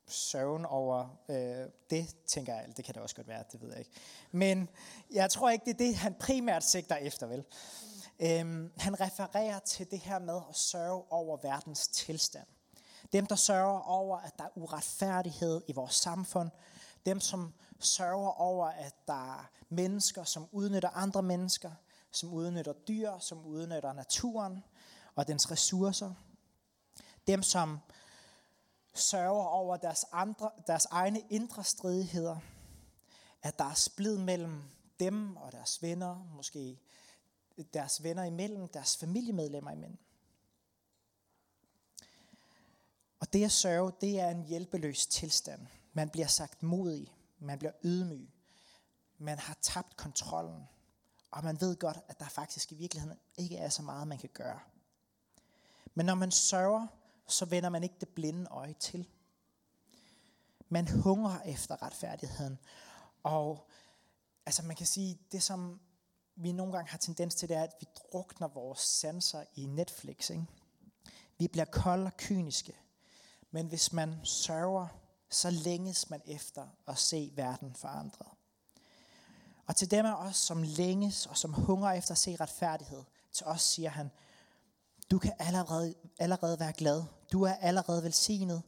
søvn 0.07 0.67
over 0.67 1.19
øh, 1.29 1.67
det, 1.91 2.17
tænker 2.27 2.55
jeg. 2.55 2.77
Det 2.77 2.85
kan 2.85 2.95
det 2.95 3.03
også 3.03 3.17
godt 3.17 3.29
være, 3.29 3.45
det 3.53 3.61
ved 3.61 3.69
jeg 3.69 3.79
ikke. 3.79 3.91
Men 4.33 4.69
jeg 5.11 5.31
tror 5.31 5.51
ikke, 5.51 5.65
det 5.65 5.75
er 5.75 5.79
det, 5.79 5.97
han 5.97 6.15
primært 6.15 6.65
sigter 6.65 6.97
efter, 6.97 7.27
vel? 7.27 7.45
Øhm, 8.21 8.73
han 8.77 9.01
refererer 9.01 9.59
til 9.59 9.91
det 9.91 9.99
her 9.99 10.19
med 10.19 10.41
at 10.49 10.57
sørge 10.57 11.13
over 11.13 11.37
verdens 11.43 11.89
tilstand. 11.89 12.47
Dem, 13.13 13.27
der 13.27 13.37
sørger 13.37 13.81
over, 13.81 14.19
at 14.19 14.33
der 14.39 14.45
er 14.45 14.59
uretfærdighed 14.59 15.63
i 15.69 15.73
vores 15.73 15.95
samfund. 15.95 16.51
Dem, 17.09 17.21
som 17.21 17.55
sørger 17.81 18.41
over, 18.41 18.67
at 18.67 18.95
der 19.07 19.39
er 19.39 19.51
mennesker, 19.69 20.25
som 20.25 20.49
udnytter 20.53 20.89
andre 20.89 21.23
mennesker, 21.23 21.71
som 22.11 22.33
udnytter 22.33 22.73
dyr, 22.73 23.19
som 23.19 23.47
udnytter 23.47 23.93
naturen 23.93 24.65
og 25.15 25.29
dens 25.29 25.51
ressourcer. 25.51 26.15
Dem, 27.27 27.43
som 27.43 27.79
sørger 28.95 29.45
over 29.45 29.77
deres, 29.77 30.05
andre, 30.13 30.51
deres 30.67 30.85
egne 30.85 31.21
indre 31.31 31.65
stridigheder. 31.65 32.37
At 33.43 33.59
der 33.59 33.65
er 33.65 33.75
splid 33.75 34.19
mellem 34.19 34.63
dem 35.01 35.37
og 35.37 35.53
deres 35.53 35.83
venner, 35.83 36.25
måske 36.35 36.81
deres 37.75 38.03
venner 38.03 38.25
imellem, 38.25 38.69
deres 38.69 38.97
familiemedlemmer 38.97 39.71
imellem. 39.71 39.99
Og 43.21 43.33
det 43.33 43.45
at 43.45 43.53
sørge, 43.53 43.93
det 44.01 44.21
er 44.21 44.29
en 44.29 44.45
hjælpeløs 44.45 45.07
tilstand. 45.07 45.67
Man 45.99 46.11
bliver 46.11 46.27
sagt 46.27 46.63
modig, 46.63 47.15
man 47.39 47.59
bliver 47.59 47.73
ydmyg, 47.85 48.31
man 49.19 49.39
har 49.39 49.59
tabt 49.63 49.97
kontrollen, 49.97 50.69
og 51.31 51.45
man 51.45 51.61
ved 51.61 51.77
godt, 51.77 51.99
at 52.09 52.21
der 52.21 52.29
faktisk 52.29 52.73
i 52.73 52.75
virkeligheden 52.75 53.19
ikke 53.37 53.57
er 53.57 53.69
så 53.69 53.83
meget, 53.83 54.09
man 54.09 54.19
kan 54.19 54.29
gøre. 54.33 54.61
Men 55.95 56.07
når 56.07 56.15
man 56.15 56.31
sørger, 56.31 56.87
så 57.27 57.45
vender 57.45 57.69
man 57.69 57.83
ikke 57.83 57.95
det 58.01 58.09
blinde 58.09 58.47
øje 58.51 58.75
til. 58.81 59.09
Man 60.69 60.89
hungrer 60.89 61.43
efter 61.43 61.83
retfærdigheden. 61.83 62.59
Og 63.23 63.69
altså 64.47 64.63
man 64.63 64.77
kan 64.77 64.87
sige, 64.87 65.19
det 65.33 65.43
som 65.43 65.81
vi 66.37 66.53
nogle 66.53 66.73
gange 66.73 66.91
har 66.91 66.99
tendens 66.99 67.35
til, 67.35 67.49
det 67.49 67.57
er, 67.57 67.63
at 67.63 67.75
vi 67.81 67.87
drukner 68.13 68.49
vores 68.49 68.81
sanser 68.81 69.45
i 69.55 69.67
Netflix. 69.67 70.31
Ikke? 70.31 70.47
Vi 71.39 71.49
bliver 71.49 71.65
kolde 71.65 72.07
og 72.07 72.17
kyniske. 72.17 72.77
Men 73.51 73.67
hvis 73.67 73.93
man 73.93 74.21
sørger, 74.25 74.89
så 75.31 75.51
længes 75.51 76.11
man 76.11 76.23
efter 76.27 76.69
at 76.87 76.99
se 76.99 77.33
verden 77.35 77.75
forandret. 77.75 78.29
Og 79.67 79.77
til 79.77 79.91
dem 79.91 80.07
af 80.07 80.15
os, 80.15 80.37
som 80.37 80.63
længes 80.63 81.27
og 81.27 81.37
som 81.37 81.53
hungrer 81.53 81.93
efter 81.93 82.13
at 82.13 82.19
se 82.19 82.37
retfærdighed, 82.41 83.05
til 83.33 83.47
os 83.47 83.63
siger 83.63 83.91
han, 83.91 84.11
du 85.11 85.19
kan 85.19 85.33
allerede, 85.39 85.95
allerede 86.19 86.61
være 86.61 86.73
glad. 86.73 87.05
Du 87.33 87.43
er 87.43 87.55
allerede 87.55 88.03
velsignet. 88.03 88.63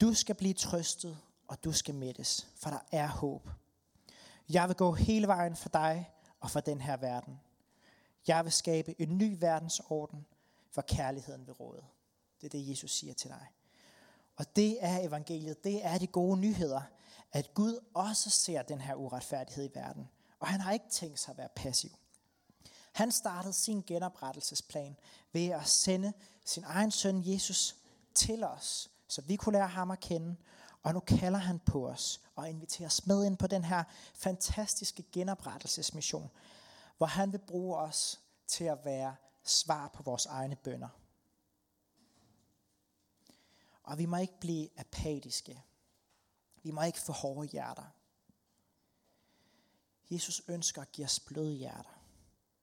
Du 0.00 0.14
skal 0.14 0.34
blive 0.34 0.54
trøstet, 0.54 1.18
og 1.48 1.64
du 1.64 1.72
skal 1.72 1.94
mættes, 1.94 2.46
for 2.56 2.70
der 2.70 2.78
er 2.92 3.08
håb. 3.08 3.48
Jeg 4.48 4.68
vil 4.68 4.76
gå 4.76 4.92
hele 4.92 5.26
vejen 5.26 5.56
for 5.56 5.68
dig 5.68 6.10
og 6.40 6.50
for 6.50 6.60
den 6.60 6.80
her 6.80 6.96
verden. 6.96 7.40
Jeg 8.26 8.44
vil 8.44 8.52
skabe 8.52 9.00
en 9.00 9.18
ny 9.18 9.36
verdensorden, 9.40 10.26
for 10.70 10.82
kærligheden 10.82 11.46
vil 11.46 11.54
råde. 11.54 11.84
Det 12.40 12.46
er 12.46 12.50
det, 12.50 12.68
Jesus 12.68 12.90
siger 12.90 13.14
til 13.14 13.30
dig. 13.30 13.46
Og 14.36 14.56
det 14.56 14.76
er 14.80 14.98
evangeliet, 14.98 15.64
det 15.64 15.86
er 15.86 15.98
de 15.98 16.06
gode 16.06 16.40
nyheder, 16.40 16.82
at 17.32 17.54
Gud 17.54 17.84
også 17.94 18.30
ser 18.30 18.62
den 18.62 18.80
her 18.80 18.94
uretfærdighed 18.94 19.64
i 19.64 19.74
verden. 19.74 20.08
Og 20.40 20.48
han 20.48 20.60
har 20.60 20.72
ikke 20.72 20.88
tænkt 20.90 21.20
sig 21.20 21.32
at 21.32 21.38
være 21.38 21.48
passiv. 21.56 21.90
Han 22.92 23.12
startede 23.12 23.52
sin 23.52 23.82
genoprettelsesplan 23.86 24.96
ved 25.32 25.48
at 25.48 25.68
sende 25.68 26.12
sin 26.44 26.64
egen 26.66 26.90
søn 26.90 27.22
Jesus 27.24 27.76
til 28.14 28.44
os, 28.44 28.90
så 29.08 29.22
vi 29.22 29.36
kunne 29.36 29.52
lære 29.52 29.68
ham 29.68 29.90
at 29.90 30.00
kende. 30.00 30.36
Og 30.82 30.94
nu 30.94 31.00
kalder 31.00 31.38
han 31.38 31.58
på 31.58 31.88
os 31.88 32.20
og 32.36 32.48
inviterer 32.48 32.86
os 32.86 33.06
med 33.06 33.24
ind 33.24 33.36
på 33.36 33.46
den 33.46 33.64
her 33.64 33.84
fantastiske 34.14 35.04
genoprettelsesmission, 35.12 36.30
hvor 36.96 37.06
han 37.06 37.32
vil 37.32 37.38
bruge 37.38 37.76
os 37.76 38.20
til 38.46 38.64
at 38.64 38.78
være 38.84 39.16
svar 39.44 39.88
på 39.88 40.02
vores 40.02 40.26
egne 40.26 40.56
bønder. 40.56 40.88
Og 43.82 43.98
vi 43.98 44.06
må 44.06 44.16
ikke 44.16 44.40
blive 44.40 44.68
apatiske. 44.76 45.62
Vi 46.62 46.70
må 46.70 46.82
ikke 46.82 47.00
få 47.00 47.12
hårde 47.12 47.48
hjerter. 47.48 47.86
Jesus 50.10 50.42
ønsker 50.48 50.82
at 50.82 50.92
give 50.92 51.04
os 51.04 51.20
bløde 51.20 51.54
hjerter 51.54 52.02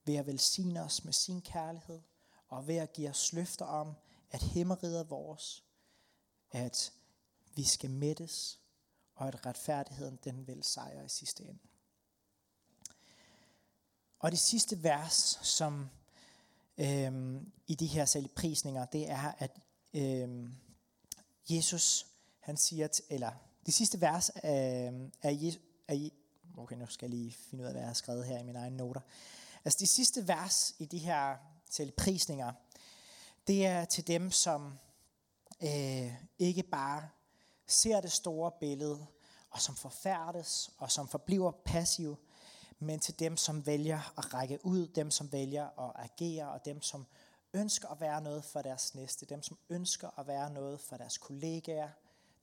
ved 0.04 0.14
at 0.16 0.26
velsigne 0.26 0.82
os 0.82 1.04
med 1.04 1.12
sin 1.12 1.42
kærlighed, 1.42 2.00
og 2.48 2.66
ved 2.66 2.76
at 2.76 2.92
give 2.92 3.10
os 3.10 3.32
løfter 3.32 3.64
om, 3.64 3.94
at 4.30 4.42
himmeriget 4.42 5.00
er 5.00 5.04
vores, 5.04 5.64
at 6.50 6.92
vi 7.54 7.64
skal 7.64 7.90
mættes, 7.90 8.60
og 9.14 9.28
at 9.28 9.46
retfærdigheden 9.46 10.18
den 10.24 10.46
vil 10.46 10.62
sejre 10.62 11.04
i 11.04 11.08
sidste 11.08 11.42
ende. 11.44 11.58
Og 14.18 14.30
det 14.30 14.38
sidste 14.38 14.82
vers, 14.82 15.38
som 15.42 15.90
øhm, 16.78 17.52
i 17.66 17.74
de 17.74 17.86
her 17.86 18.04
selvprisninger, 18.04 18.84
det 18.84 19.10
er, 19.10 19.32
at 19.38 19.60
øhm, 19.94 20.54
Jesus, 21.48 22.06
han 22.40 22.56
siger, 22.56 22.86
til, 22.86 23.04
eller 23.08 23.32
det 23.66 23.74
sidste 23.74 24.00
vers 24.00 24.30
af, 24.30 24.92
er, 25.22 25.30
er, 25.30 25.50
er, 25.88 26.08
okay, 26.58 26.76
nu 26.76 26.86
skal 26.86 27.06
jeg 27.06 27.18
lige 27.18 27.36
finde 27.50 27.62
ud 27.62 27.66
af, 27.66 27.72
hvad 27.72 27.82
jeg 27.82 27.88
har 27.88 27.94
skrevet 27.94 28.26
her 28.26 28.38
i 28.38 28.42
mine 28.42 28.58
egne 28.58 28.76
noter. 28.76 29.00
Altså 29.64 29.78
de 29.80 29.86
sidste 29.86 30.28
vers 30.28 30.74
i 30.78 30.84
de 30.84 30.98
her 30.98 31.36
selvprisninger, 31.70 32.52
det 33.46 33.66
er 33.66 33.84
til 33.84 34.06
dem, 34.06 34.30
som 34.30 34.78
øh, 35.62 36.14
ikke 36.38 36.62
bare 36.62 37.08
ser 37.66 38.00
det 38.00 38.12
store 38.12 38.52
billede, 38.60 39.06
og 39.50 39.60
som 39.60 39.76
forfærdes, 39.76 40.70
og 40.78 40.90
som 40.90 41.08
forbliver 41.08 41.52
passive, 41.64 42.16
men 42.78 43.00
til 43.00 43.18
dem, 43.18 43.36
som 43.36 43.66
vælger 43.66 44.12
at 44.18 44.34
række 44.34 44.66
ud, 44.66 44.86
dem, 44.86 45.10
som 45.10 45.32
vælger 45.32 45.88
at 45.88 45.92
agere, 45.96 46.48
og 46.48 46.64
dem, 46.64 46.82
som 46.82 47.06
ønsker 47.54 47.88
at 47.88 48.00
være 48.00 48.20
noget 48.20 48.44
for 48.44 48.62
deres 48.62 48.94
næste, 48.94 49.26
dem, 49.26 49.42
som 49.42 49.58
ønsker 49.68 50.18
at 50.18 50.26
være 50.26 50.50
noget 50.50 50.80
for 50.80 50.96
deres 50.96 51.18
kollegaer, 51.18 51.90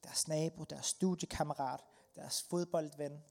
deres 0.04 0.28
nabo, 0.28 0.64
deres 0.64 0.86
studiekammerat, 0.86 1.80
deres 2.16 2.42
fodboldven. 2.42 3.24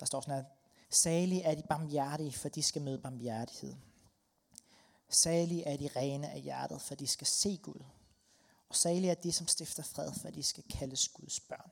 Der 0.00 0.06
står 0.06 0.20
sådan 0.20 0.34
her, 0.34 0.44
Salige 0.90 1.42
er 1.42 1.54
de 1.54 1.62
barmhjertige, 1.68 2.32
for 2.32 2.48
de 2.48 2.62
skal 2.62 2.82
møde 2.82 2.98
barmhjertighed. 2.98 3.74
Salige 5.08 5.64
er 5.64 5.76
de 5.76 5.88
rene 5.96 6.30
af 6.30 6.40
hjertet, 6.40 6.80
for 6.80 6.94
de 6.94 7.06
skal 7.06 7.26
se 7.26 7.60
Gud. 7.62 7.84
Og 8.68 8.76
salige 8.76 9.10
er 9.10 9.14
de, 9.14 9.32
som 9.32 9.46
stifter 9.46 9.82
fred, 9.82 10.12
for 10.12 10.30
de 10.30 10.42
skal 10.42 10.64
kaldes 10.70 11.08
Guds 11.08 11.40
børn. 11.40 11.70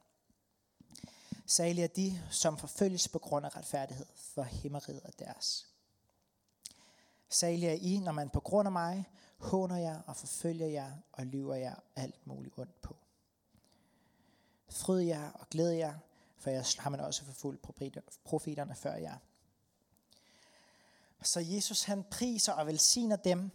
Salige 1.46 1.84
er 1.84 1.88
de, 1.88 2.22
som 2.30 2.58
forfølges 2.58 3.08
på 3.08 3.18
grund 3.18 3.46
af 3.46 3.56
retfærdighed, 3.56 4.06
for 4.14 4.42
himmeriget 4.42 5.00
er 5.04 5.10
deres. 5.10 5.71
Salige 7.32 7.70
er 7.70 7.78
I, 7.80 7.98
når 7.98 8.12
man 8.12 8.30
på 8.30 8.40
grund 8.40 8.68
af 8.68 8.72
mig 8.72 9.10
håner 9.38 9.76
jer 9.76 10.00
og 10.06 10.16
forfølger 10.16 10.66
jer 10.66 10.92
og 11.12 11.26
lyver 11.26 11.54
jer 11.54 11.74
alt 11.96 12.26
muligt 12.26 12.58
ondt 12.58 12.82
på. 12.82 12.96
Fryd 14.68 15.00
jer 15.00 15.30
og 15.30 15.48
glæd 15.50 15.70
jer, 15.70 15.94
for 16.36 16.50
jeg 16.50 16.64
har 16.78 16.90
man 16.90 17.00
også 17.00 17.24
forfulgt 17.24 17.62
profeterne 18.24 18.74
før 18.74 18.94
jer. 18.94 19.16
Så 21.22 21.40
Jesus 21.40 21.82
han 21.82 22.04
priser 22.04 22.52
og 22.52 22.66
velsigner 22.66 23.16
dem, 23.16 23.50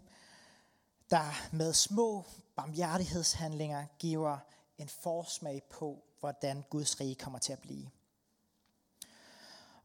der 1.10 1.56
med 1.56 1.74
små 1.74 2.26
barmhjertighedshandlinger 2.56 3.86
giver 4.00 4.38
en 4.78 4.90
forsmag 4.90 5.64
på, 5.70 6.04
hvordan 6.20 6.64
Guds 6.70 7.00
rige 7.00 7.16
kommer 7.16 7.40
til 7.40 7.54
at 7.54 7.60
blive. 7.60 7.90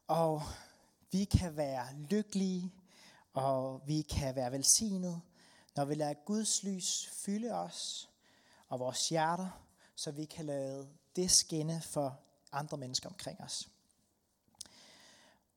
Og 0.07 0.41
vi 1.11 1.23
kan 1.23 1.57
være 1.57 1.93
lykkelige, 1.93 2.71
og 3.33 3.81
vi 3.85 4.01
kan 4.01 4.35
være 4.35 4.51
velsignet, 4.51 5.21
når 5.75 5.85
vi 5.85 5.95
lader 5.95 6.13
Guds 6.25 6.63
lys 6.63 7.09
fylde 7.25 7.51
os 7.51 8.09
og 8.69 8.79
vores 8.79 9.09
hjerter, 9.09 9.63
så 9.95 10.11
vi 10.11 10.25
kan 10.25 10.45
lade 10.45 10.89
det 11.15 11.31
skinne 11.31 11.81
for 11.81 12.19
andre 12.51 12.77
mennesker 12.77 13.09
omkring 13.09 13.41
os. 13.41 13.69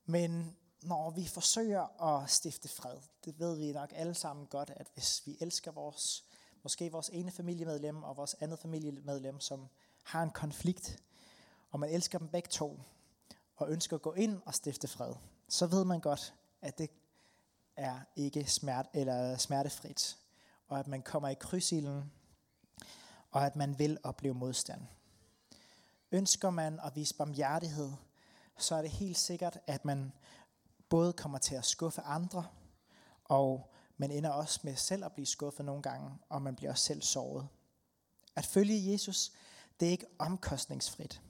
Men 0.06 0.56
når 0.82 1.10
vi 1.10 1.26
forsøger 1.26 2.02
at 2.02 2.30
stifte 2.30 2.68
fred, 2.68 2.96
det 3.24 3.38
ved 3.38 3.56
vi 3.56 3.72
nok 3.72 3.92
alle 3.94 4.14
sammen 4.14 4.46
godt, 4.46 4.70
at 4.76 4.86
hvis 4.94 5.22
vi 5.26 5.36
elsker 5.40 5.72
vores, 5.72 6.24
måske 6.62 6.92
vores 6.92 7.08
ene 7.08 7.30
familiemedlem 7.30 8.02
og 8.02 8.16
vores 8.16 8.36
andet 8.40 8.58
familiemedlem, 8.58 9.40
som 9.40 9.68
har 10.04 10.22
en 10.22 10.30
konflikt, 10.30 11.02
og 11.70 11.80
man 11.80 11.90
elsker 11.90 12.18
dem 12.18 12.28
begge 12.28 12.48
to, 12.48 12.80
og 13.56 13.70
ønsker 13.70 13.96
at 13.96 14.02
gå 14.02 14.12
ind 14.12 14.42
og 14.46 14.54
stifte 14.54 14.88
fred, 14.88 15.14
så 15.48 15.66
ved 15.66 15.84
man 15.84 16.00
godt, 16.00 16.34
at 16.62 16.78
det 16.78 16.90
er 17.76 18.00
ikke 18.16 18.50
smert, 18.50 18.86
eller 18.92 19.36
smertefrit, 19.36 20.18
og 20.68 20.78
at 20.78 20.86
man 20.86 21.02
kommer 21.02 21.28
i 21.28 21.34
krydsilden, 21.34 22.12
og 23.30 23.46
at 23.46 23.56
man 23.56 23.78
vil 23.78 23.98
opleve 24.02 24.34
modstand. 24.34 24.80
Ønsker 26.12 26.50
man 26.50 26.80
at 26.84 26.96
vise 26.96 27.14
barmhjertighed, 27.14 27.92
så 28.58 28.74
er 28.74 28.82
det 28.82 28.90
helt 28.90 29.18
sikkert, 29.18 29.58
at 29.66 29.84
man 29.84 30.12
både 30.88 31.12
kommer 31.12 31.38
til 31.38 31.54
at 31.54 31.64
skuffe 31.64 32.00
andre, 32.00 32.46
og 33.24 33.72
man 33.96 34.10
ender 34.10 34.30
også 34.30 34.60
med 34.62 34.76
selv 34.76 35.04
at 35.04 35.12
blive 35.12 35.26
skuffet 35.26 35.66
nogle 35.66 35.82
gange, 35.82 36.10
og 36.28 36.42
man 36.42 36.56
bliver 36.56 36.70
også 36.70 36.84
selv 36.84 37.02
såret. 37.02 37.48
At 38.36 38.44
følge 38.44 38.92
Jesus, 38.92 39.32
det 39.80 39.86
er 39.86 39.90
ikke 39.90 40.06
omkostningsfrit. 40.18 41.22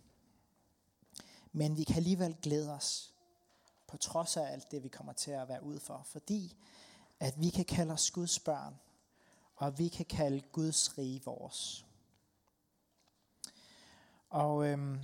Men 1.53 1.77
vi 1.77 1.85
kan 1.85 1.97
alligevel 1.97 2.37
glæde 2.43 2.73
os, 2.73 3.15
på 3.97 4.01
trods 4.01 4.37
af 4.37 4.53
alt 4.53 4.71
det, 4.71 4.83
vi 4.83 4.89
kommer 4.89 5.13
til 5.13 5.31
at 5.31 5.49
være 5.49 5.63
ud 5.63 5.81
for, 5.81 6.03
fordi 6.07 6.57
at 7.21 7.41
vi 7.41 7.51
kan 7.51 7.65
kalde 7.65 7.93
os 7.93 8.11
Guds 8.11 8.39
børn, 8.39 8.75
og 9.55 9.79
vi 9.79 9.89
kan 9.89 10.05
kalde 10.05 10.41
Guds 10.53 10.99
rige 10.99 11.23
vores. 11.25 11.87
Og 14.29 14.67
øhm, 14.67 15.01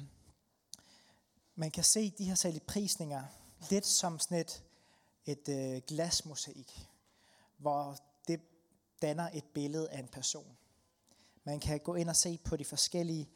man 1.54 1.70
kan 1.70 1.84
se 1.84 2.10
de 2.10 2.24
her 2.24 2.34
særlige 2.34 2.64
prisninger 2.66 3.24
lidt 3.70 3.86
som 3.86 4.18
sådan 4.18 4.38
et, 4.38 4.64
et 5.26 5.48
øh, 5.48 5.82
glasmosaik, 5.86 6.88
hvor 7.56 7.96
det 8.28 8.40
danner 9.02 9.30
et 9.34 9.44
billede 9.54 9.90
af 9.90 9.98
en 9.98 10.08
person. 10.08 10.56
Man 11.44 11.60
kan 11.60 11.80
gå 11.80 11.94
ind 11.94 12.08
og 12.08 12.16
se 12.16 12.38
på 12.44 12.56
de 12.56 12.64
forskellige 12.64 13.30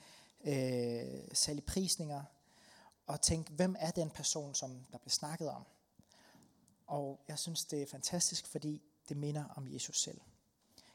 øh, 0.44 1.28
særlige 1.32 1.66
prisninger, 1.66 2.22
og 3.06 3.20
tænke, 3.20 3.52
hvem 3.52 3.76
er 3.78 3.90
den 3.90 4.10
person, 4.10 4.54
som 4.54 4.84
der 4.92 4.98
bliver 4.98 5.10
snakket 5.10 5.50
om? 5.50 5.64
Og 6.86 7.20
jeg 7.28 7.38
synes, 7.38 7.64
det 7.64 7.82
er 7.82 7.86
fantastisk, 7.86 8.46
fordi 8.46 8.82
det 9.08 9.16
minder 9.16 9.44
om 9.56 9.72
Jesus 9.72 10.00
selv. 10.00 10.20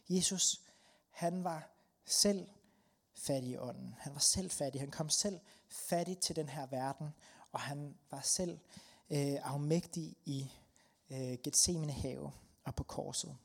Jesus, 0.10 0.62
han 1.10 1.43
var 1.43 1.69
selv 2.06 2.47
fattig 3.13 3.50
i 3.50 3.58
ånden. 3.58 3.95
Han 4.00 4.13
var 4.13 4.19
selv 4.19 4.52
fattig. 4.52 4.82
Han 4.82 4.91
kom 4.91 5.10
selv 5.10 5.39
fattig 5.69 6.19
til 6.19 6.36
den 6.36 6.50
her 6.50 6.65
verden, 6.65 7.13
og 7.52 7.60
han 7.60 7.97
var 8.12 8.21
selv 8.21 8.60
øh, 9.10 9.38
afmægtig 9.43 10.15
i 10.26 10.52
øh, 11.10 11.38
Gethsemane 11.43 11.93
have 11.93 12.32
og 12.63 12.76
på 12.76 12.84
korset. 12.84 13.38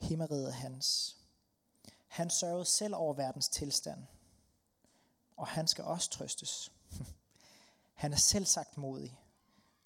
Himmeriget 0.00 0.54
hans. 0.54 1.16
Han 2.06 2.30
sørgede 2.30 2.64
selv 2.64 2.94
over 2.94 3.14
verdens 3.14 3.48
tilstand, 3.48 4.06
og 5.40 5.46
han 5.46 5.68
skal 5.68 5.84
også 5.84 6.10
trøstes. 6.10 6.72
Han 8.02 8.12
er 8.12 8.16
selv 8.16 8.44
sagt 8.44 8.76
modig. 8.76 9.18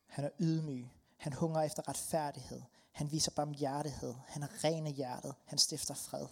Han 0.07 0.25
er 0.25 0.31
ydmyg. 0.41 0.89
Han 1.17 1.33
hungrer 1.33 1.63
efter 1.63 1.89
retfærdighed. 1.89 2.63
Han 2.93 3.13
viser 3.13 3.31
barmhjertighed. 3.31 4.15
Han 4.27 4.43
er 4.43 4.65
ren 4.65 4.87
i 4.87 4.91
hjertet. 4.91 5.35
Han 5.45 5.59
stifter 5.59 5.95
fred. 5.95 6.27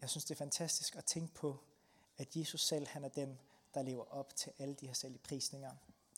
Jeg 0.00 0.10
synes, 0.10 0.24
det 0.24 0.34
er 0.34 0.38
fantastisk 0.38 0.96
at 0.96 1.04
tænke 1.04 1.34
på, 1.34 1.58
at 2.16 2.36
Jesus 2.36 2.66
selv 2.66 2.86
han 2.86 3.04
er 3.04 3.08
den, 3.08 3.38
der 3.74 3.82
lever 3.82 4.04
op 4.04 4.36
til 4.36 4.52
alle 4.58 4.74
de 4.74 4.86
her 4.86 4.94
særlige 4.94 5.18
prisninger. 5.18 5.72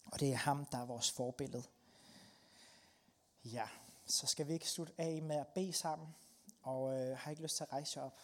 Og 0.04 0.20
det 0.20 0.32
er 0.32 0.36
ham, 0.36 0.64
der 0.64 0.78
er 0.78 0.84
vores 0.84 1.10
forbillede. 1.10 1.64
Ja, 3.44 3.68
så 4.06 4.26
skal 4.26 4.48
vi 4.48 4.52
ikke 4.52 4.70
slutte 4.70 4.92
af 4.98 5.22
med 5.22 5.36
at 5.36 5.48
bede 5.48 5.72
sammen. 5.72 6.08
Og 6.62 7.00
øh, 7.00 7.18
har 7.18 7.30
ikke 7.30 7.42
lyst 7.42 7.56
til 7.56 7.64
at 7.64 7.72
rejse 7.72 8.02
op. 8.02 8.18